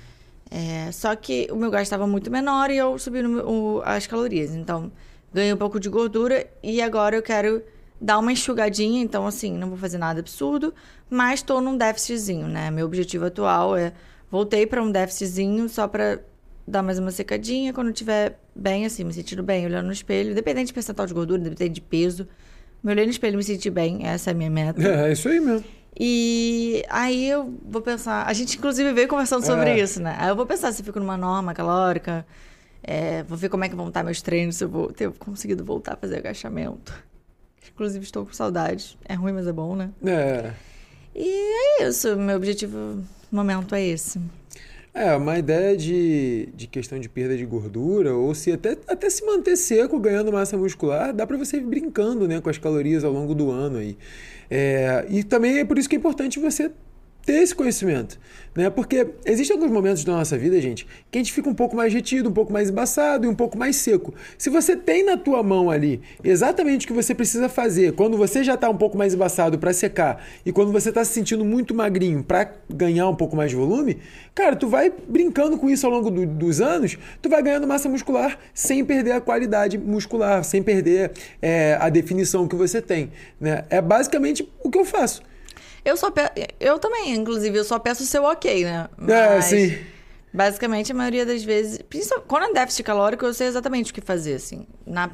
[0.51, 4.07] É, só que o meu gasto estava muito menor e eu subi no o- as
[4.07, 4.55] calorias.
[4.55, 4.91] Então,
[5.33, 7.61] ganhei um pouco de gordura e agora eu quero
[8.01, 9.03] dar uma enxugadinha.
[9.03, 10.75] Então, assim, não vou fazer nada absurdo,
[11.11, 12.71] mas estou num déficitzinho, né?
[12.71, 13.93] Meu objetivo atual é
[14.31, 16.21] voltei para um déficitzinho só para
[16.67, 17.73] dar mais uma secadinha.
[17.73, 21.15] Quando eu estiver bem, assim, me sentindo bem, olhando no espelho, independente de percentual de
[21.15, 22.27] gordura, independente de peso.
[22.83, 24.83] Me olhei no espelho e me senti bem, essa é a minha meta.
[24.83, 25.65] É, é isso aí mesmo.
[25.99, 28.27] E aí eu vou pensar.
[28.27, 29.79] A gente, inclusive, veio conversando sobre É.
[29.79, 30.17] isso, né?
[30.19, 32.27] Aí eu vou pensar se eu fico numa norma calórica.
[32.83, 35.65] é, vou ver como é que vão estar meus treinos, se eu vou ter conseguido
[35.65, 36.93] voltar a fazer agachamento.
[37.73, 38.99] Inclusive, estou com saudade.
[39.05, 39.91] É ruim, mas é bom, né?
[40.05, 40.53] É.
[41.15, 42.17] E é isso.
[42.17, 44.21] Meu objetivo no momento é esse.
[44.93, 49.27] É, uma ideia de, de questão de perda de gordura, ou se até, até se
[49.27, 53.13] manter seco ganhando massa muscular, dá pra você ir brincando né, com as calorias ao
[53.13, 53.99] longo do ano aí.
[54.49, 56.71] É, e também é por isso que é importante você
[57.25, 58.19] ter esse conhecimento,
[58.55, 58.69] né?
[58.71, 61.93] Porque existem alguns momentos da nossa vida, gente, que a gente fica um pouco mais
[61.93, 64.15] retido, um pouco mais embaçado e um pouco mais seco.
[64.37, 68.45] Se você tem na tua mão ali exatamente o que você precisa fazer, quando você
[68.45, 71.75] já está um pouco mais embaçado para secar e quando você está se sentindo muito
[71.75, 73.99] magrinho para ganhar um pouco mais de volume,
[74.35, 77.89] cara, tu vai brincando com isso ao longo do- dos anos, tu vai ganhando massa
[77.89, 83.11] muscular sem perder a qualidade muscular, sem perder é, a definição que você tem,
[83.41, 83.65] né?
[83.71, 85.23] É basicamente o que eu faço.
[85.85, 86.23] Eu só pe...
[86.59, 88.89] Eu também, inclusive, eu só peço o seu ok, né?
[89.09, 89.77] É, sim.
[90.33, 91.79] Basicamente, a maioria das vezes.
[92.27, 94.67] Quando é déficit calórico, eu sei exatamente o que fazer, assim.
[94.87, 95.11] Na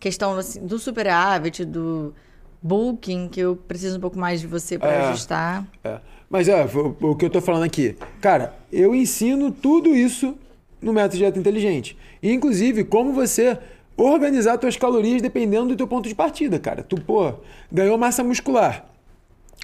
[0.00, 2.12] questão assim, do superávit, do
[2.60, 5.08] bulking, que eu preciso um pouco mais de você para É.
[5.08, 5.64] ajustar.
[5.84, 6.00] É.
[6.28, 7.96] Mas é, o, o que eu tô falando aqui.
[8.20, 10.36] Cara, eu ensino tudo isso
[10.80, 11.96] no método dieta inteligente.
[12.22, 13.58] E, inclusive, como você
[13.96, 16.82] organizar suas calorias dependendo do teu ponto de partida, cara.
[16.82, 17.34] Tu, pô,
[17.70, 18.86] ganhou massa muscular,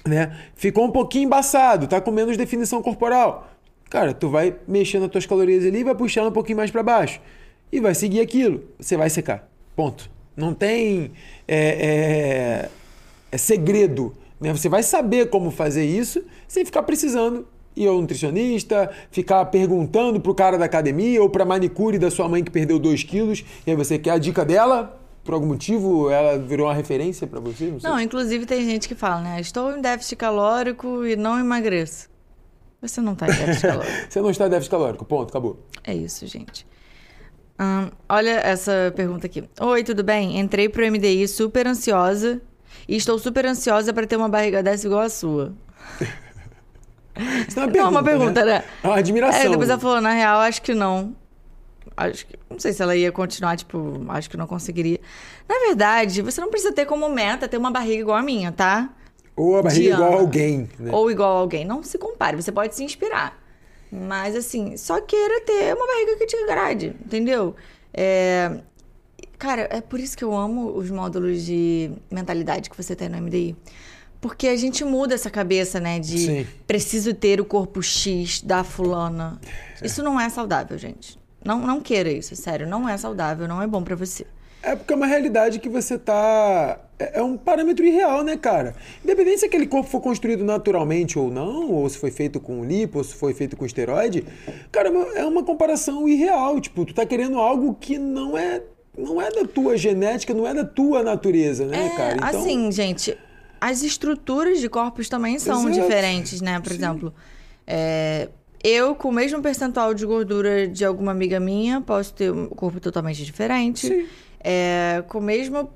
[0.05, 0.35] né?
[0.55, 3.49] Ficou um pouquinho embaçado, tá com menos definição corporal.
[3.89, 7.19] Cara, tu vai mexendo as tuas calorias ali vai puxando um pouquinho mais para baixo.
[7.71, 8.63] E vai seguir aquilo.
[8.79, 9.49] Você vai secar.
[9.75, 10.09] Ponto.
[10.35, 11.11] Não tem
[11.47, 12.69] é, é,
[13.31, 14.15] é segredo.
[14.39, 14.51] Né?
[14.53, 20.35] Você vai saber como fazer isso sem ficar precisando ir ao nutricionista, ficar perguntando pro
[20.35, 23.43] cara da academia ou pra manicure da sua mãe que perdeu 2 quilos.
[23.65, 24.98] E aí você quer a dica dela?
[25.23, 27.71] Por algum motivo ela virou uma referência pra você?
[27.83, 27.91] Não.
[27.91, 29.39] Não, inclusive tem gente que fala, né?
[29.41, 32.09] Estou em déficit calórico e não emagreço.
[32.81, 33.93] Você não tá em déficit calórico.
[34.09, 35.05] Você não está em déficit calórico.
[35.05, 35.59] Ponto, acabou.
[35.83, 36.65] É isso, gente.
[37.57, 39.43] Ahn, olha essa pergunta aqui.
[39.59, 40.39] Oi, tudo bem?
[40.39, 42.41] Entrei pro MDI super ansiosa
[42.87, 45.53] e estou super ansiosa para ter uma barriga dessa igual a sua.
[47.47, 47.81] Isso não é uma Não, pergunta.
[47.81, 48.63] é uma pergunta, né?
[48.81, 49.41] É uma admiração.
[49.41, 51.13] É, depois ela falou, na real, acho que não.
[51.99, 52.39] Acho que.
[52.49, 54.99] Não sei se ela ia continuar, tipo, acho que não conseguiria.
[55.47, 58.89] Na verdade, você não precisa ter como meta ter uma barriga igual a minha, tá?
[59.35, 60.03] Ou a barriga Diana.
[60.03, 60.69] igual a alguém.
[60.79, 60.91] Né?
[60.91, 61.65] Ou igual a alguém.
[61.65, 63.37] Não se compare, você pode se inspirar.
[63.91, 67.55] Mas, assim, só queira ter uma barriga que te agrade, entendeu?
[67.93, 68.59] É...
[69.37, 73.17] Cara, é por isso que eu amo os módulos de mentalidade que você tem no
[73.17, 73.55] MDI.
[74.21, 75.99] Porque a gente muda essa cabeça, né?
[75.99, 76.47] De Sim.
[76.67, 79.39] preciso ter o corpo X da fulana.
[79.81, 81.18] Isso não é saudável, gente.
[81.43, 82.67] Não, não queira isso, sério.
[82.67, 84.25] Não é saudável, não é bom pra você.
[84.61, 86.79] É porque é uma realidade que você tá.
[86.97, 88.75] É é um parâmetro irreal, né, cara?
[89.01, 92.97] Independente se aquele corpo for construído naturalmente ou não, ou se foi feito com lipo,
[92.97, 94.25] ou se foi feito com esteroide,
[94.69, 96.59] cara, é uma comparação irreal.
[96.59, 98.61] Tipo, tu tá querendo algo que não é.
[98.97, 102.15] Não é da tua genética, não é da tua natureza, né, É, cara?
[102.15, 103.17] Então, assim, gente,
[103.61, 105.81] as estruturas de corpos também são Exato.
[105.81, 106.59] diferentes, né?
[106.59, 106.75] Por Sim.
[106.75, 107.13] exemplo,
[107.65, 108.27] é,
[108.63, 112.79] eu com o mesmo percentual de gordura de alguma amiga minha, posso ter um corpo
[112.79, 113.87] totalmente diferente.
[113.87, 114.07] Sim.
[114.41, 115.69] É, com a mesma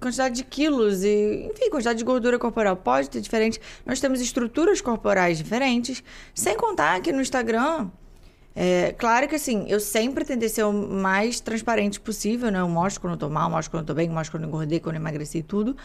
[0.00, 3.60] quantidade de quilos e, enfim, quantidade de gordura corporal pode ter diferente.
[3.86, 6.02] Nós temos estruturas corporais diferentes,
[6.34, 7.90] sem contar que no Instagram
[8.56, 12.60] é, claro que assim, eu sempre tentei ser o mais transparente possível, né?
[12.60, 14.78] Eu mostro quando eu tô mal, mostro quando eu tô bem, mostro quando eu engordei,
[14.78, 15.76] quando eu emagreci e tudo.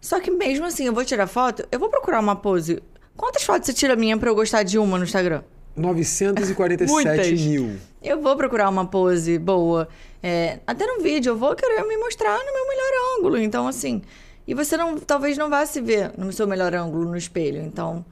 [0.00, 2.80] Só que mesmo assim, eu vou tirar foto, eu vou procurar uma pose.
[3.16, 5.42] Quantas fotos você tira minha pra eu gostar de uma no Instagram?
[5.76, 7.40] 947 Muitas.
[7.40, 7.76] mil.
[8.02, 9.88] Eu vou procurar uma pose boa.
[10.22, 13.38] É, até no vídeo, eu vou querer me mostrar no meu melhor ângulo.
[13.38, 14.02] Então, assim.
[14.46, 17.62] E você não, talvez não vá se ver no seu melhor ângulo no espelho.
[17.62, 18.04] Então,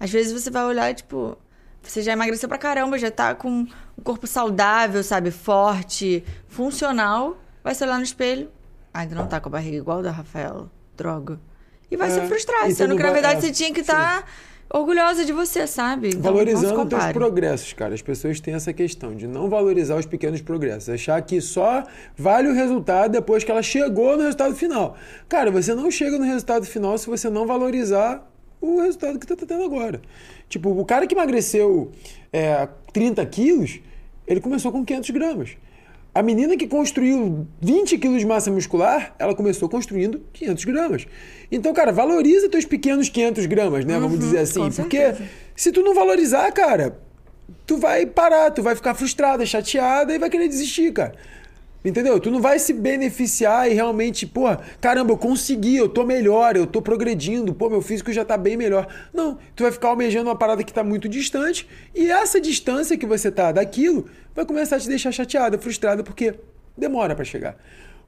[0.00, 1.36] às vezes você vai olhar, tipo.
[1.82, 5.30] Você já emagreceu pra caramba, já tá com um corpo saudável, sabe?
[5.30, 7.38] Forte, funcional.
[7.62, 8.50] Vai se olhar no espelho.
[8.92, 10.68] ainda não tá com a barriga igual da Rafaela.
[10.96, 11.38] Droga.
[11.88, 14.28] E vai se É, frustrar, e sendo que na verdade é, você tinha que estar
[14.72, 16.08] orgulhosa de você, sabe?
[16.08, 17.14] Então, Valorizando teus compare.
[17.14, 17.94] progressos, cara.
[17.94, 20.88] As pessoas têm essa questão de não valorizar os pequenos progressos.
[20.88, 21.84] Achar que só
[22.16, 24.96] vale o resultado depois que ela chegou no resultado final.
[25.28, 28.28] Cara, você não chega no resultado final se você não valorizar
[28.60, 30.00] o resultado que você tá tendo agora.
[30.48, 31.92] Tipo, o cara que emagreceu
[32.32, 33.80] é, 30 quilos,
[34.26, 35.56] ele começou com 500 gramas.
[36.16, 41.06] A menina que construiu 20 quilos de massa muscular, ela começou construindo 500 gramas.
[41.52, 43.98] Então, cara, valoriza teus pequenos 500 gramas, né?
[43.98, 44.70] Vamos dizer assim.
[44.70, 45.28] Porque certeza.
[45.54, 46.98] se tu não valorizar, cara,
[47.66, 51.12] tu vai parar, tu vai ficar frustrada, chateada e vai querer desistir, cara.
[51.86, 52.18] Entendeu?
[52.18, 54.46] Tu não vai se beneficiar e realmente, pô,
[54.80, 58.56] caramba, eu consegui, eu tô melhor, eu tô progredindo, pô, meu físico já tá bem
[58.56, 58.88] melhor.
[59.14, 63.06] Não, tu vai ficar almejando uma parada que tá muito distante e essa distância que
[63.06, 66.34] você tá daquilo vai começar a te deixar chateada, frustrada, porque
[66.76, 67.56] demora pra chegar.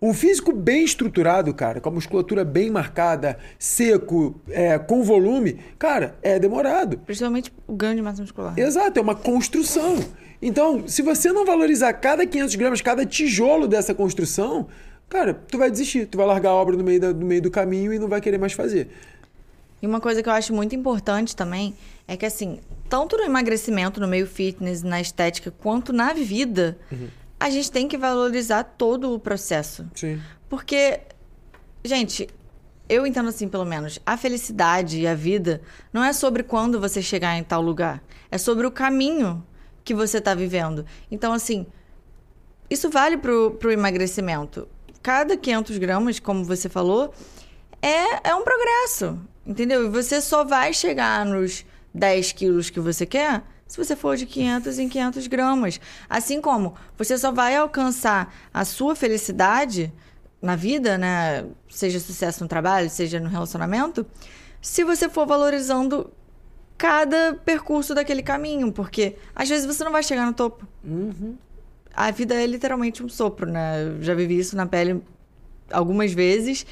[0.02, 6.16] Um físico bem estruturado, cara, com a musculatura bem marcada, seco, é, com volume, cara,
[6.20, 6.98] é demorado.
[6.98, 8.58] Principalmente o ganho de massa muscular.
[8.58, 9.96] Exato, é uma construção.
[10.40, 14.68] Então, se você não valorizar cada 500 gramas, cada tijolo dessa construção,
[15.08, 17.50] cara, tu vai desistir, tu vai largar a obra no meio, da- no meio do
[17.50, 18.88] caminho e não vai querer mais fazer.
[19.82, 21.74] E uma coisa que eu acho muito importante também
[22.06, 26.76] é que, assim, tanto no emagrecimento, no meio fitness, na estética, quanto na vida,
[27.38, 29.86] a gente tem que valorizar todo o processo.
[29.94, 30.20] Sim.
[30.48, 31.00] Porque,
[31.84, 32.28] gente,
[32.88, 35.60] eu entendo assim, pelo menos, a felicidade e a vida
[35.92, 39.44] não é sobre quando você chegar em tal lugar, é sobre o caminho
[39.88, 40.84] que você está vivendo.
[41.10, 41.66] Então, assim,
[42.68, 44.68] isso vale pro, pro emagrecimento.
[45.02, 47.14] Cada 500 gramas, como você falou,
[47.80, 49.86] é, é um progresso, entendeu?
[49.86, 51.64] E você só vai chegar nos
[51.94, 55.80] 10 quilos que você quer se você for de 500 em 500 gramas.
[56.06, 59.90] Assim como você só vai alcançar a sua felicidade
[60.42, 61.46] na vida, né?
[61.70, 64.04] Seja sucesso no trabalho, seja no relacionamento,
[64.60, 66.12] se você for valorizando
[66.78, 70.66] cada percurso daquele caminho, porque às vezes você não vai chegar no topo.
[71.94, 73.82] A vida é literalmente um sopro, né?
[73.82, 75.02] Eu já vivi isso na pele
[75.72, 76.64] algumas vezes.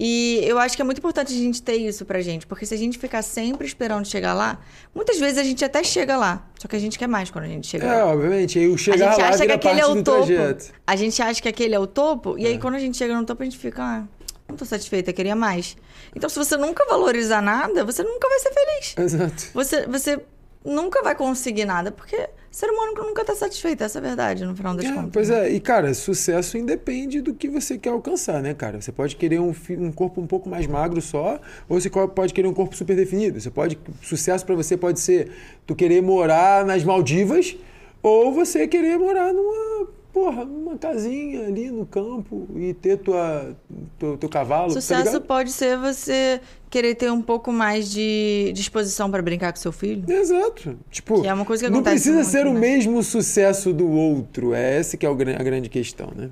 [0.00, 2.72] E eu acho que é muito importante a gente ter isso pra gente, porque se
[2.72, 4.60] a gente ficar sempre esperando chegar lá,
[4.94, 7.48] muitas vezes a gente até chega lá, só que a gente quer mais quando a
[7.48, 8.12] gente chega É, lá.
[8.12, 10.24] obviamente, aí o A chegar gente lá acha que aquele é o topo.
[10.24, 10.72] trajeto.
[10.86, 13.26] A gente acha que aquele é o topo, e aí quando a gente chega no
[13.26, 14.04] topo, a gente fica, ah,
[14.48, 15.76] não tô satisfeita, queria mais.
[16.16, 18.94] Então, se você nunca valorizar nada, você nunca vai ser feliz.
[18.98, 19.48] Exato.
[19.54, 20.20] Você, você
[20.64, 24.56] nunca vai conseguir nada, porque ser humano nunca tá satisfeito, essa é a verdade, no
[24.56, 25.10] final das É, contas.
[25.12, 28.80] pois é, e cara, sucesso independe do que você quer alcançar, né, cara?
[28.80, 31.38] Você pode querer um, um corpo um pouco mais magro só,
[31.68, 33.40] ou você pode querer um corpo super definido.
[33.40, 35.30] Você pode, sucesso pra você pode ser
[35.66, 37.56] tu querer morar nas Maldivas,
[38.02, 39.88] ou você querer morar numa,
[40.18, 43.54] porra, numa casinha ali no campo e ter tua,
[44.00, 44.74] teu, teu cavalo.
[44.74, 45.22] tá Sucesso ligado?
[45.22, 50.02] pode ser você querer ter um pouco mais de disposição pra brincar com seu filho.
[50.10, 50.76] Exato.
[50.90, 52.58] Tipo, Que é uma coisa que não acontece precisa muito, ser o né?
[52.60, 54.52] mesmo sucesso do outro.
[54.54, 56.30] É essa que é a grande questão, né?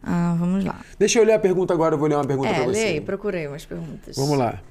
[0.00, 0.80] Ah, vamos lá.
[0.96, 2.78] Deixa eu ler a pergunta agora, eu vou ler uma pergunta É, pra você.
[2.84, 4.14] aí, procurei umas perguntas.
[4.16, 4.62] Vamos lá.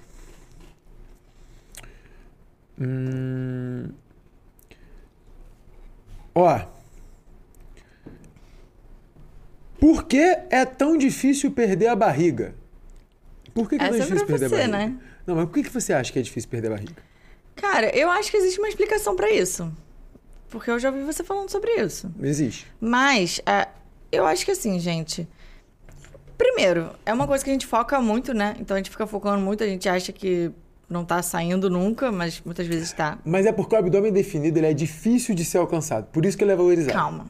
[2.79, 3.89] Hum...
[6.33, 6.76] Ó.
[9.79, 12.55] Por que é tão difícil perder a barriga?
[13.53, 14.77] Por que, que é é difícil perder você, a barriga?
[14.77, 14.97] né?
[15.25, 16.95] Não, mas por que, que você acha que é difícil perder a barriga?
[17.55, 19.71] Cara, eu acho que existe uma explicação pra isso.
[20.49, 22.09] Porque eu já ouvi você falando sobre isso.
[22.21, 22.67] Existe.
[22.79, 23.67] Mas, é,
[24.11, 25.27] eu acho que assim, gente.
[26.37, 28.55] Primeiro, é uma coisa que a gente foca muito, né?
[28.59, 30.51] Então a gente fica focando muito, a gente acha que
[30.89, 33.17] não tá saindo nunca, mas muitas vezes tá.
[33.25, 36.05] Mas é porque o abdômen definido ele é difícil de ser alcançado.
[36.11, 36.93] Por isso que ele é valorizado.
[36.93, 37.25] Calma.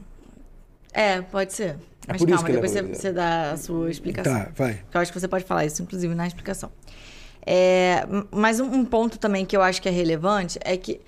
[0.98, 1.76] É, pode ser.
[2.08, 4.32] É Mas calma, ele é depois você, você dá a sua explicação.
[4.32, 4.74] Tá, vai.
[4.74, 6.72] Porque eu acho que você pode falar isso, inclusive, na explicação.
[7.46, 11.00] É, mas um, um ponto também que eu acho que é relevante é que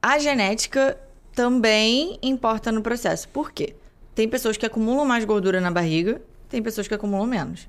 [0.00, 0.96] a genética
[1.34, 3.28] também importa no processo.
[3.28, 3.74] Por quê?
[4.14, 7.68] Tem pessoas que acumulam mais gordura na barriga, tem pessoas que acumulam menos.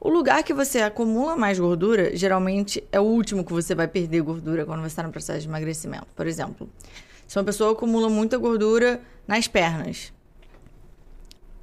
[0.00, 4.20] O lugar que você acumula mais gordura, geralmente é o último que você vai perder
[4.20, 6.06] gordura quando você está no processo de emagrecimento.
[6.14, 6.68] Por exemplo,
[7.26, 10.12] se uma pessoa acumula muita gordura nas pernas,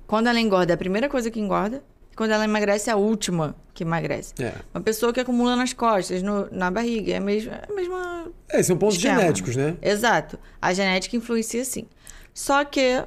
[0.08, 1.84] quando ela engorda, é a primeira coisa que engorda.
[2.12, 4.34] E quando ela emagrece, é a última que emagrece.
[4.40, 4.54] É.
[4.74, 8.32] Uma pessoa que acumula nas costas, no- na barriga, é a mesma, é a mesma
[8.50, 9.20] É, são pontos esquema.
[9.22, 9.76] genéticos, né?
[9.82, 10.38] Exato.
[10.62, 11.88] A genética influencia sim.
[12.34, 13.04] Só que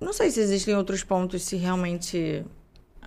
[0.00, 2.44] não sei se existem outros pontos se realmente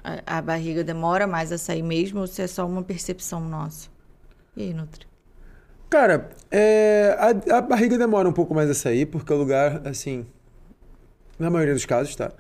[0.03, 3.89] a, a barriga demora mais a sair mesmo ou se é só uma percepção nossa.
[4.55, 5.05] E aí, Nutri?
[5.89, 7.15] Cara, é,
[7.51, 10.25] a, a barriga demora um pouco mais a sair, porque o lugar, assim,
[11.37, 12.31] na maioria dos casos, tá?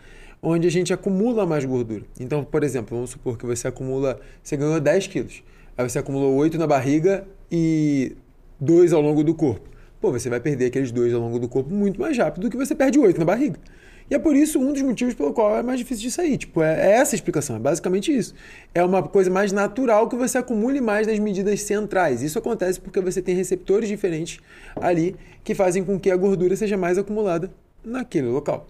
[0.45, 2.05] Onde a gente acumula mais gordura.
[2.19, 5.43] Então, por exemplo, vamos supor que você acumula, você ganhou 10 quilos,
[5.75, 8.15] aí você acumulou 8 na barriga e
[8.59, 9.67] 2 ao longo do corpo.
[9.99, 12.57] Pô, você vai perder aqueles 2 ao longo do corpo muito mais rápido do que
[12.57, 13.59] você perde 8 na barriga.
[14.07, 16.37] E é por isso um dos motivos pelo qual é mais difícil de sair.
[16.37, 18.35] Tipo, é, é essa a explicação, é basicamente isso.
[18.71, 22.21] É uma coisa mais natural que você acumule mais nas medidas centrais.
[22.21, 24.39] Isso acontece porque você tem receptores diferentes
[24.75, 27.51] ali que fazem com que a gordura seja mais acumulada
[27.83, 28.67] naquele local.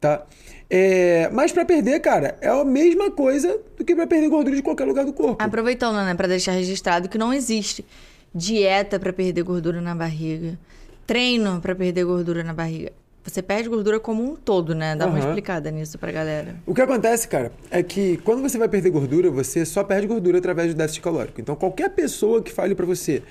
[0.00, 0.26] Tá?
[0.76, 4.62] É, mas para perder, cara, é a mesma coisa do que para perder gordura de
[4.62, 5.40] qualquer lugar do corpo.
[5.40, 7.84] Aproveitando, né, para deixar registrado que não existe
[8.34, 10.58] dieta para perder gordura na barriga,
[11.06, 12.90] treino para perder gordura na barriga.
[13.22, 14.96] Você perde gordura como um todo, né?
[14.96, 15.12] Dá uhum.
[15.12, 16.56] uma explicada nisso pra galera.
[16.66, 20.38] O que acontece, cara, é que quando você vai perder gordura, você só perde gordura
[20.38, 21.40] através do déficit calórico.
[21.40, 23.22] Então, qualquer pessoa que fale para você,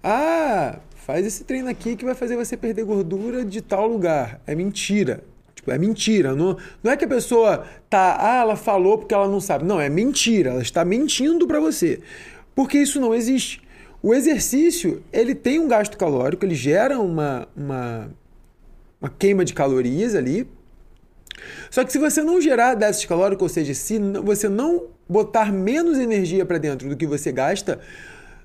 [0.00, 4.40] ah, faz esse treino aqui que vai fazer você perder gordura de tal lugar.
[4.46, 5.24] É mentira.
[5.64, 6.34] Tipo, é mentira.
[6.34, 9.64] Não, não é que a pessoa tá, ah, ela falou porque ela não sabe.
[9.64, 10.50] Não, é mentira.
[10.50, 12.00] Ela está mentindo para você.
[12.54, 13.62] Porque isso não existe.
[14.02, 18.10] O exercício, ele tem um gasto calórico, ele gera uma, uma
[19.04, 20.48] uma queima de calorias ali.
[21.70, 25.98] Só que se você não gerar déficit calórico, ou seja, se você não botar menos
[25.98, 27.80] energia para dentro do que você gasta,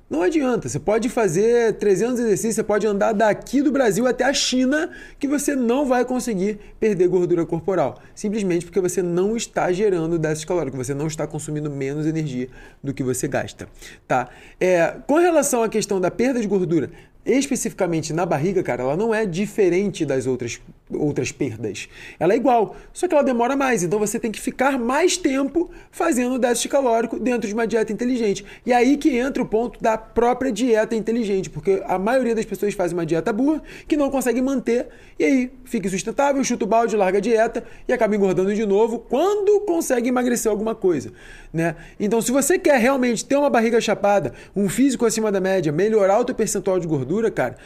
[0.10, 0.68] não adianta.
[0.68, 4.90] Você pode fazer 300 exercícios, você pode andar daqui do Brasil até a China,
[5.20, 8.02] que você não vai conseguir perder gordura corporal.
[8.16, 12.48] Simplesmente porque você não está gerando déficit calórico, você não está consumindo menos energia
[12.84, 13.68] do que você gasta.
[14.08, 14.30] Tá?
[14.60, 16.90] É, com relação à questão da perda de gordura,
[17.26, 20.60] especificamente na barriga, cara, ela não é diferente das outras,
[20.92, 21.88] outras perdas.
[22.20, 23.84] Ela é igual, só que ela demora mais.
[23.84, 28.46] Então você tem que ficar mais tempo fazendo déficit calórico dentro de uma dieta inteligente.
[28.66, 32.74] E aí que entra o ponto da própria dieta inteligente, porque a maioria das pessoas
[32.74, 34.88] faz uma dieta burra que não consegue manter
[35.18, 39.00] e aí fica insustentável, chuta o balde, larga a dieta e acaba engordando de novo
[39.00, 41.12] quando consegue emagrecer alguma coisa,
[41.54, 41.76] né?
[42.00, 46.20] Então, se você quer realmente ter uma barriga chapada, um físico acima da média, melhorar
[46.20, 47.58] o teu percentual de gordura, cara,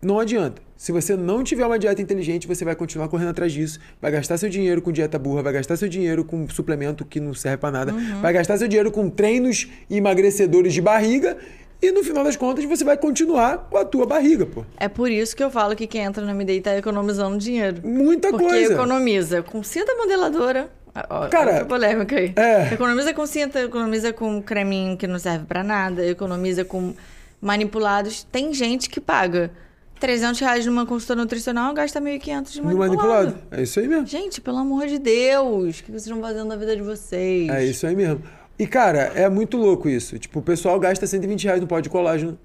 [0.00, 0.69] não adianta.
[0.80, 4.38] Se você não tiver uma dieta inteligente, você vai continuar correndo atrás disso, vai gastar
[4.38, 7.70] seu dinheiro com dieta burra, vai gastar seu dinheiro com suplemento que não serve para
[7.70, 8.22] nada, uhum.
[8.22, 11.36] vai gastar seu dinheiro com treinos emagrecedores de barriga
[11.82, 14.64] e no final das contas você vai continuar com a tua barriga, pô.
[14.78, 17.86] É por isso que eu falo que quem entra no MDI tá economizando dinheiro.
[17.86, 18.60] Muita porque coisa.
[18.60, 20.70] Porque economiza com cinta modeladora.
[21.10, 22.32] Ó, Cara, polêmica aí.
[22.34, 22.72] É.
[22.72, 26.94] Economiza com cinta, economiza com creminho que não serve para nada, economiza com
[27.38, 28.24] manipulados.
[28.32, 29.50] Tem gente que paga
[30.00, 32.96] 300 reais numa consulta nutricional, gasta 1.500 de manipulado.
[32.96, 33.34] manipulado.
[33.50, 34.06] É isso aí mesmo.
[34.06, 37.48] Gente, pelo amor de Deus, o que vocês estão fazendo na vida de vocês?
[37.50, 38.22] É isso aí mesmo.
[38.58, 40.18] E, cara, é muito louco isso.
[40.18, 42.38] Tipo, o pessoal gasta 120 reais no pó de colágeno.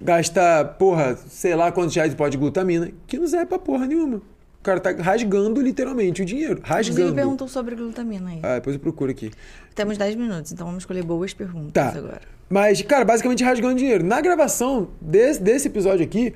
[0.00, 3.86] Gasta, porra, sei lá quantos reais de pó de glutamina, que não serve pra porra
[3.86, 4.16] nenhuma.
[4.16, 6.60] O cara tá rasgando literalmente o dinheiro.
[6.64, 7.00] Rasgando.
[7.00, 8.40] Inclusive perguntou sobre glutamina aí.
[8.42, 9.30] Ah, depois eu procuro aqui.
[9.74, 11.98] Temos 10 minutos, então vamos escolher boas perguntas tá.
[11.98, 12.22] agora.
[12.48, 14.04] Mas, cara, basicamente rasgando dinheiro.
[14.04, 16.34] Na gravação desse, desse episódio aqui,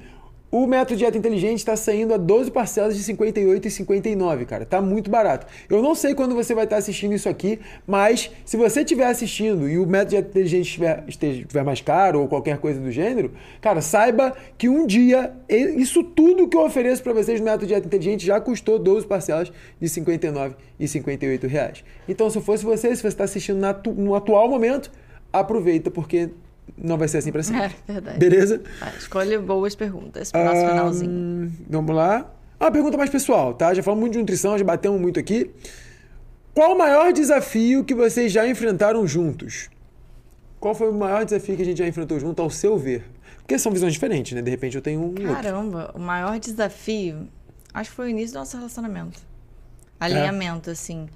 [0.50, 4.64] o método dieta inteligente está saindo a 12 parcelas de 58 e 59, cara.
[4.64, 5.46] Tá muito barato.
[5.68, 9.68] Eu não sei quando você vai estar assistindo isso aqui, mas se você estiver assistindo
[9.68, 13.82] e o método dieta inteligente estiver, estiver mais caro ou qualquer coisa do gênero, cara,
[13.82, 18.24] saiba que um dia isso tudo que eu ofereço para vocês no método dieta inteligente
[18.24, 21.84] já custou 12 parcelas de 59 e 58 reais.
[22.08, 23.60] Então, se eu fosse você, se você está assistindo
[23.94, 24.90] no atual momento,
[25.30, 26.30] aproveita porque
[26.76, 27.74] não vai ser assim para sempre.
[27.88, 28.18] É, verdade.
[28.18, 28.62] Beleza?
[28.80, 31.52] Ah, escolhe boas perguntas para o nosso finalzinho.
[31.68, 32.30] Vamos lá.
[32.60, 33.72] Ah, uma pergunta mais pessoal, tá?
[33.72, 35.50] Já falamos muito de nutrição, já batemos muito aqui.
[36.54, 39.70] Qual o maior desafio que vocês já enfrentaram juntos?
[40.58, 43.04] Qual foi o maior desafio que a gente já enfrentou junto, ao seu ver?
[43.36, 44.42] Porque são visões diferentes, né?
[44.42, 45.14] De repente eu tenho um.
[45.14, 45.98] Caramba, outro.
[45.98, 47.28] o maior desafio,
[47.72, 49.20] acho que foi o início do nosso relacionamento.
[50.00, 50.72] Alinhamento, é.
[50.72, 51.08] assim.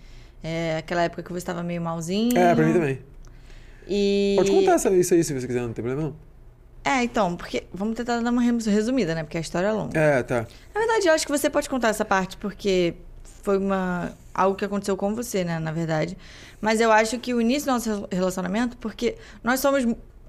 [0.43, 2.39] É, aquela época que você estava meio malzinho.
[2.39, 2.99] É, pra mim também.
[3.89, 4.35] E...
[4.37, 6.33] Pode contar isso aí se você quiser, não tem problema não.
[6.85, 7.65] É, então, porque.
[7.73, 9.23] Vamos tentar dar uma resumida, né?
[9.23, 9.99] Porque a história é longa.
[9.99, 10.47] É, tá.
[10.75, 12.95] Na verdade, eu acho que você pode contar essa parte, porque
[13.43, 15.59] foi uma algo que aconteceu com você, né?
[15.59, 16.17] Na verdade.
[16.61, 19.85] Mas eu acho que o início do nosso relacionamento, porque nós somos.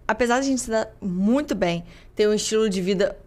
[0.08, 1.84] Apesar de a gente se dar muito bem,
[2.16, 3.18] ter um estilo de vida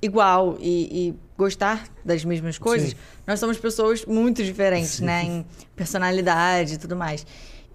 [0.00, 2.96] igual e, e gostar das mesmas coisas, Sim.
[3.26, 5.04] nós somos pessoas muito diferentes, Sim.
[5.04, 5.22] né?
[5.22, 5.46] Em
[5.76, 7.26] personalidade e tudo mais.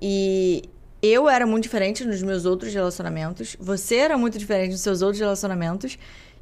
[0.01, 0.63] E
[1.03, 5.19] eu era muito diferente nos meus outros relacionamentos, você era muito diferente nos seus outros
[5.19, 5.99] relacionamentos,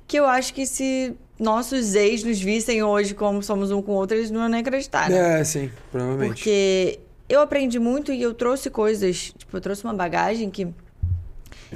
[0.07, 3.95] que eu acho que se nossos ex nos vissem hoje como somos um com o
[3.95, 5.39] outro, eles não iam nem acreditar, né?
[5.39, 6.35] É, sim, provavelmente.
[6.35, 10.67] Porque eu aprendi muito e eu trouxe coisas, tipo, eu trouxe uma bagagem que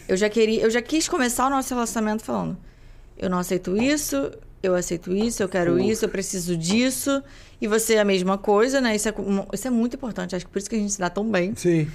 [0.07, 2.55] eu já queria, eu já quis começar o nosso relacionamento falando,
[3.17, 4.31] eu não aceito isso,
[4.61, 7.23] eu aceito isso, eu quero isso, eu preciso disso.
[7.61, 8.95] E você é a mesma coisa, né?
[8.95, 9.13] Isso é,
[9.53, 10.35] isso é muito importante.
[10.35, 11.55] Acho que por isso que a gente se dá tão bem.
[11.55, 11.87] Sim.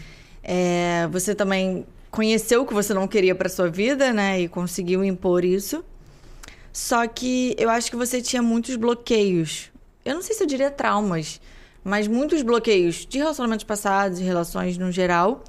[0.42, 4.40] É, você também conheceu o que você não queria para sua vida, né?
[4.40, 5.84] E conseguiu impor isso.
[6.72, 9.70] Só que eu acho que você tinha muitos bloqueios.
[10.04, 11.40] Eu não sei se eu diria traumas,
[11.84, 15.44] mas muitos bloqueios de relacionamentos passados, de relações no geral.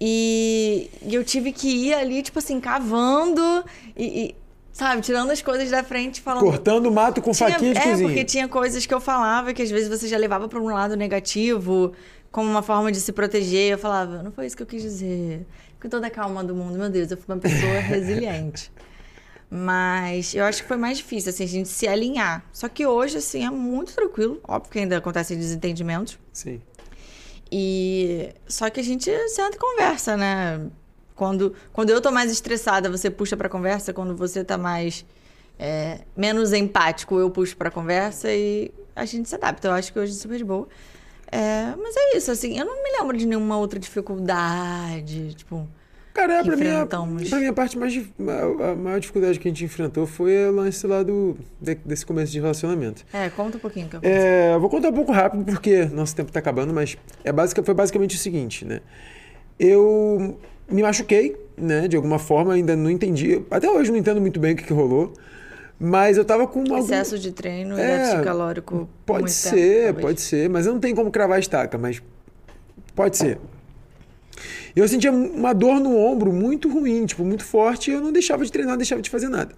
[0.00, 3.64] E, e eu tive que ir ali, tipo assim, cavando
[3.96, 4.34] e, e
[4.72, 6.44] sabe, tirando as coisas da frente, falando.
[6.44, 8.08] Cortando mato com tinha, faquinha de é, cozinha.
[8.08, 10.94] porque tinha coisas que eu falava que às vezes você já levava para um lado
[10.96, 11.92] negativo,
[12.36, 13.72] como uma forma de se proteger.
[13.72, 15.46] Eu falava, não foi isso que eu quis dizer.
[15.80, 18.70] Com toda a calma do mundo, meu Deus, eu fui uma pessoa resiliente.
[19.50, 22.44] Mas eu acho que foi mais difícil, assim, a gente se alinhar.
[22.52, 24.38] Só que hoje, assim, é muito tranquilo.
[24.46, 26.18] Óbvio que ainda acontecem desentendimentos.
[26.30, 26.60] Sim.
[27.50, 30.60] E só que a gente senta e conversa, né?
[31.14, 33.94] Quando, quando eu tô mais estressada, você puxa pra conversa.
[33.94, 35.06] Quando você tá mais
[35.58, 39.68] é, menos empático, eu puxo pra conversa e a gente se adapta.
[39.68, 40.68] Eu acho que hoje é super de boa.
[41.30, 45.66] É, mas é isso, assim, eu não me lembro de nenhuma outra dificuldade, tipo.
[46.14, 47.94] Cara, é, pra mim, a, pra mim a parte mais.
[47.94, 52.06] A, a maior dificuldade que a gente enfrentou foi o lance lá do, de- desse
[52.06, 53.04] começo de relacionamento.
[53.12, 54.18] É, conta um pouquinho que aconteceu.
[54.18, 57.62] É, eu vou contar um pouco rápido porque nosso tempo tá acabando, mas é basic,
[57.62, 58.80] foi basicamente o seguinte, né?
[59.58, 60.38] Eu
[60.70, 61.86] me machuquei, né?
[61.86, 63.42] De alguma forma, ainda não entendi.
[63.50, 65.12] Até hoje não entendo muito bem o que, que rolou.
[65.78, 66.78] Mas eu tava com algum...
[66.78, 68.88] Excesso de treino É, déficit calórico.
[69.04, 72.02] Pode ser, tempo, pode ser, mas eu não tenho como cravar a estaca, mas
[72.94, 73.38] pode ser.
[74.74, 78.44] Eu sentia uma dor no ombro muito ruim, tipo, muito forte, e eu não deixava
[78.44, 79.54] de treinar, não deixava de fazer nada.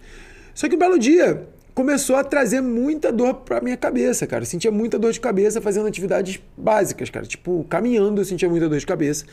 [0.54, 4.42] Só que um belo dia começou a trazer muita dor pra minha cabeça, cara.
[4.42, 7.24] Eu sentia muita dor de cabeça fazendo atividades básicas, cara.
[7.24, 9.24] Tipo, caminhando eu sentia muita dor de cabeça.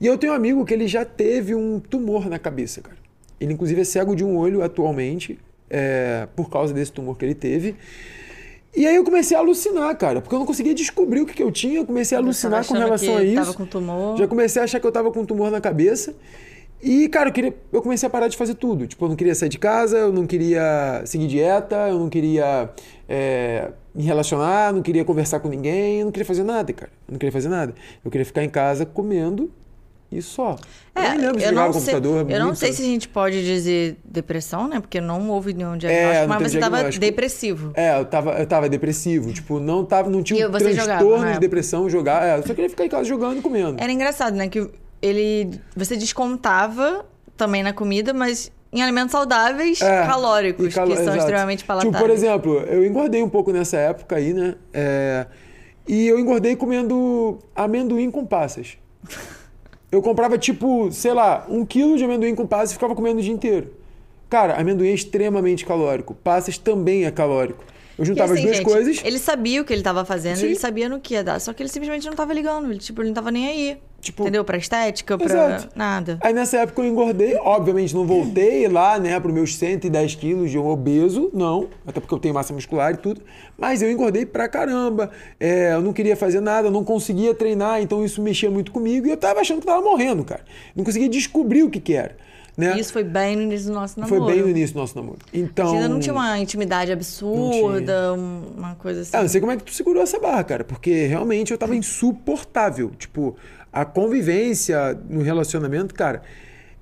[0.00, 2.96] E eu tenho um amigo que ele já teve um tumor na cabeça, cara.
[3.40, 5.38] Ele, inclusive, é cego de um olho atualmente,
[5.70, 7.76] é, por causa desse tumor que ele teve.
[8.76, 11.42] E aí eu comecei a alucinar, cara, porque eu não conseguia descobrir o que, que
[11.42, 11.78] eu tinha.
[11.80, 13.34] Eu comecei a alucinar com relação a isso.
[13.34, 14.16] Tava com tumor.
[14.16, 16.14] Já comecei a achar que eu tava com um tumor na cabeça.
[16.80, 18.86] E, cara, eu, queria, eu comecei a parar de fazer tudo.
[18.86, 22.70] Tipo, eu não queria sair de casa, eu não queria seguir dieta, eu não queria
[23.08, 26.92] é, me relacionar, não queria conversar com ninguém, eu não queria fazer nada, cara.
[27.08, 27.74] Eu não queria fazer nada.
[28.04, 29.50] Eu queria ficar em casa comendo
[30.10, 30.56] e só.
[30.96, 32.26] eu É, eu ligar não o computador.
[32.26, 34.80] sei, eu não sei se a gente pode dizer depressão, né?
[34.80, 37.00] Porque não houve nenhum É, diagnóstico, não mas você tava diagnóstico.
[37.04, 37.72] depressivo.
[37.74, 39.32] É, eu tava, eu tava depressivo.
[39.32, 41.32] Tipo, não, tava, não tinha um jogava, transtorno né?
[41.34, 42.26] de depressão, jogar.
[42.26, 43.76] É, eu só queria ficar em casa jogando e comendo.
[43.82, 44.48] Era engraçado, né?
[44.48, 44.66] Que
[45.02, 45.50] ele.
[45.76, 47.04] Você descontava
[47.36, 51.18] também na comida, mas em alimentos saudáveis, É, calóricos, calo- que são exato.
[51.18, 51.94] extremamente palatáveis.
[51.96, 54.54] Tipo, por exemplo, eu engordei um pouco nessa época aí, né?
[54.72, 55.26] É,
[55.86, 58.76] e eu engordei comendo amendoim com passas.
[59.90, 63.22] Eu comprava, tipo, sei lá, um quilo de amendoim com passas e ficava comendo o
[63.22, 63.72] dia inteiro.
[64.28, 66.14] Cara, amendoim é extremamente calórico.
[66.14, 67.64] Passas também é calórico.
[67.98, 69.00] Eu juntava assim, as duas gente, coisas.
[69.02, 70.46] Ele sabia o que ele tava fazendo, Sim.
[70.46, 71.40] ele sabia no que ia dar.
[71.40, 72.70] Só que ele simplesmente não tava ligando.
[72.70, 73.78] Ele, tipo, ele não tava nem aí.
[74.00, 74.44] Tipo, entendeu?
[74.44, 75.68] Pra estética, pra Exato.
[75.74, 76.18] nada.
[76.20, 80.58] Aí nessa época eu engordei, obviamente não voltei lá, né, para meus 110 quilos de
[80.58, 83.20] um obeso, não, até porque eu tenho massa muscular e tudo,
[83.58, 87.82] mas eu engordei pra caramba, é, eu não queria fazer nada, eu não conseguia treinar,
[87.82, 90.42] então isso mexia muito comigo e eu tava achando que tava morrendo, cara.
[90.76, 92.16] Não conseguia descobrir o que que era,
[92.56, 92.78] né?
[92.78, 94.26] Isso foi bem no início do nosso Foi namoro.
[94.32, 95.18] bem no início do nosso namoro.
[95.34, 95.72] Então...
[95.74, 99.16] Ainda não tinha uma intimidade absurda, um- uma coisa assim.
[99.16, 101.74] Ah, não sei como é que tu segurou essa barra, cara, porque realmente eu tava
[101.74, 102.90] insuportável.
[102.96, 103.36] Tipo,
[103.80, 106.22] a convivência no relacionamento, cara,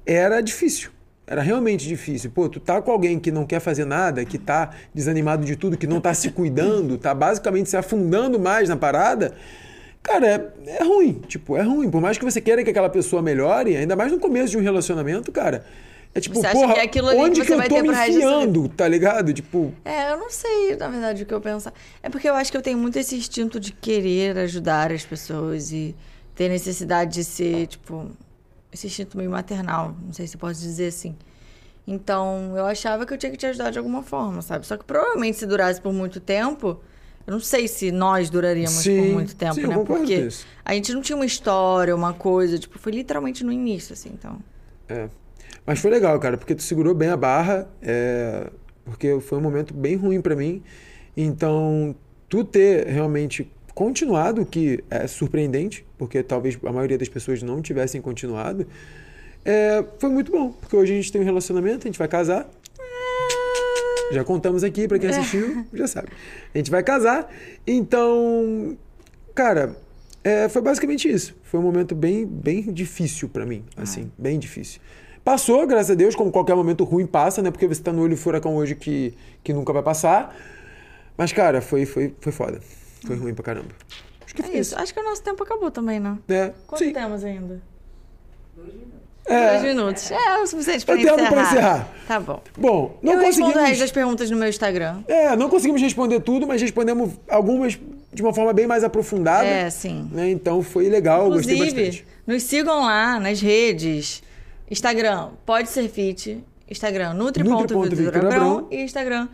[0.05, 0.91] era difícil.
[1.27, 2.31] Era realmente difícil.
[2.31, 5.77] Pô, tu tá com alguém que não quer fazer nada, que tá desanimado de tudo,
[5.77, 9.35] que não tá se cuidando, tá basicamente se afundando mais na parada.
[10.03, 11.21] Cara, é, é ruim.
[11.27, 11.91] Tipo, é ruim.
[11.91, 14.63] Por mais que você queira que aquela pessoa melhore, ainda mais no começo de um
[14.63, 15.67] relacionamento, cara.
[16.15, 17.69] É tipo, Você acha porra, que é aquilo ali que onde você que eu vai
[17.69, 19.35] tô ter me enfiando, tá ligado?
[19.35, 21.75] Tipo, É, eu não sei, na verdade, o que eu pensar.
[22.03, 25.73] É porque eu acho que eu tenho muito esse instinto de querer ajudar as pessoas
[25.73, 25.95] e
[26.37, 28.11] ter necessidade de ser, tipo,
[28.73, 31.17] esse instinto meio maternal, não sei se pode dizer assim.
[31.87, 34.67] Então, eu achava que eu tinha que te ajudar de alguma forma, sabe?
[34.67, 36.79] Só que provavelmente se durasse por muito tempo,
[37.27, 39.85] eu não sei se nós duraríamos Sim, por muito tempo, sim, né?
[39.85, 40.29] Porque
[40.65, 44.39] a gente não tinha uma história, uma coisa, tipo, foi literalmente no início, assim, então.
[44.89, 45.09] É.
[45.65, 48.51] Mas foi legal, cara, porque tu segurou bem a barra, é,
[48.85, 50.63] porque foi um momento bem ruim pra mim.
[51.17, 51.97] Então,
[52.29, 58.01] tu ter realmente continuado, que é surpreendente, porque talvez a maioria das pessoas não tivessem
[58.01, 58.67] continuado,
[59.45, 62.49] é, foi muito bom, porque hoje a gente tem um relacionamento, a gente vai casar.
[64.11, 66.09] Já contamos aqui, pra quem assistiu, já sabe.
[66.55, 67.31] A gente vai casar,
[67.67, 68.79] então,
[69.35, 69.77] cara,
[70.25, 71.37] é, foi basicamente isso.
[71.43, 74.81] Foi um momento bem, bem difícil pra mim, assim, bem difícil.
[75.23, 77.51] Passou, graças a Deus, como qualquer momento ruim passa, né?
[77.51, 79.13] Porque você tá no olho do furacão hoje que,
[79.45, 80.35] que nunca vai passar.
[81.15, 82.59] Mas, cara, foi, foi, foi foda.
[83.05, 83.69] Foi ruim pra caramba.
[84.25, 84.77] Acho que É foi isso.
[84.79, 86.19] Acho que o nosso tempo acabou também, né?
[86.29, 86.93] É, Quanto sim.
[86.93, 87.61] temos ainda?
[89.29, 89.51] É.
[89.59, 90.11] Dois minutos.
[90.11, 91.31] É o suficiente pra É tempo encerrar.
[91.31, 91.89] pra encerrar.
[92.07, 92.41] Tá bom.
[92.57, 93.69] Bom, não eu respondo o conseguimos.
[93.69, 95.03] resto das perguntas no meu Instagram.
[95.09, 97.77] É, não conseguimos responder tudo, mas respondemos algumas
[98.13, 99.47] de uma forma bem mais aprofundada.
[99.47, 100.09] É, sim.
[100.13, 100.31] né?
[100.31, 102.07] Então foi legal, gostei Inclusive, bastante.
[102.27, 104.23] nos sigam lá nas redes.
[104.71, 106.43] Instagram, pode ser fit.
[106.69, 109.29] Instagram, Nutri.Vitor nutri.vitor e Instagram,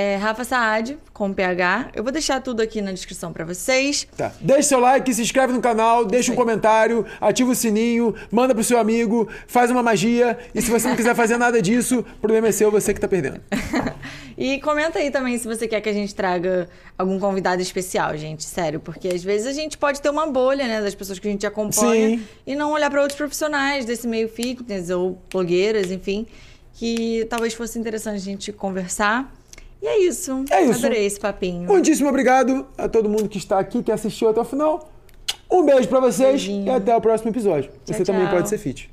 [0.00, 1.90] é, Rafa Saad, com PH.
[1.94, 4.08] Eu vou deixar tudo aqui na descrição pra vocês.
[4.16, 4.32] Tá.
[4.40, 8.64] Deixa seu like, se inscreve no canal, deixa um comentário, ativa o sininho, manda pro
[8.64, 10.38] seu amigo, faz uma magia.
[10.54, 13.08] E se você não quiser fazer nada disso, o problema é seu, você que tá
[13.08, 13.40] perdendo.
[14.38, 18.42] E comenta aí também se você quer que a gente traga algum convidado especial, gente.
[18.42, 21.30] Sério, porque às vezes a gente pode ter uma bolha, né, das pessoas que a
[21.30, 22.24] gente acompanha Sim.
[22.46, 26.26] e não olhar para outros profissionais desse meio fitness ou blogueiras, enfim,
[26.72, 29.30] que talvez fosse interessante a gente conversar.
[29.82, 30.44] E é isso.
[30.50, 30.80] É isso.
[30.80, 31.66] Adorei esse papinho.
[31.66, 34.90] Muitíssimo obrigado a todo mundo que está aqui, que assistiu até o final.
[35.50, 36.66] Um beijo pra vocês Beijinho.
[36.66, 37.70] e até o próximo episódio.
[37.84, 38.34] Tchau, você também tchau.
[38.36, 38.90] pode ser fit.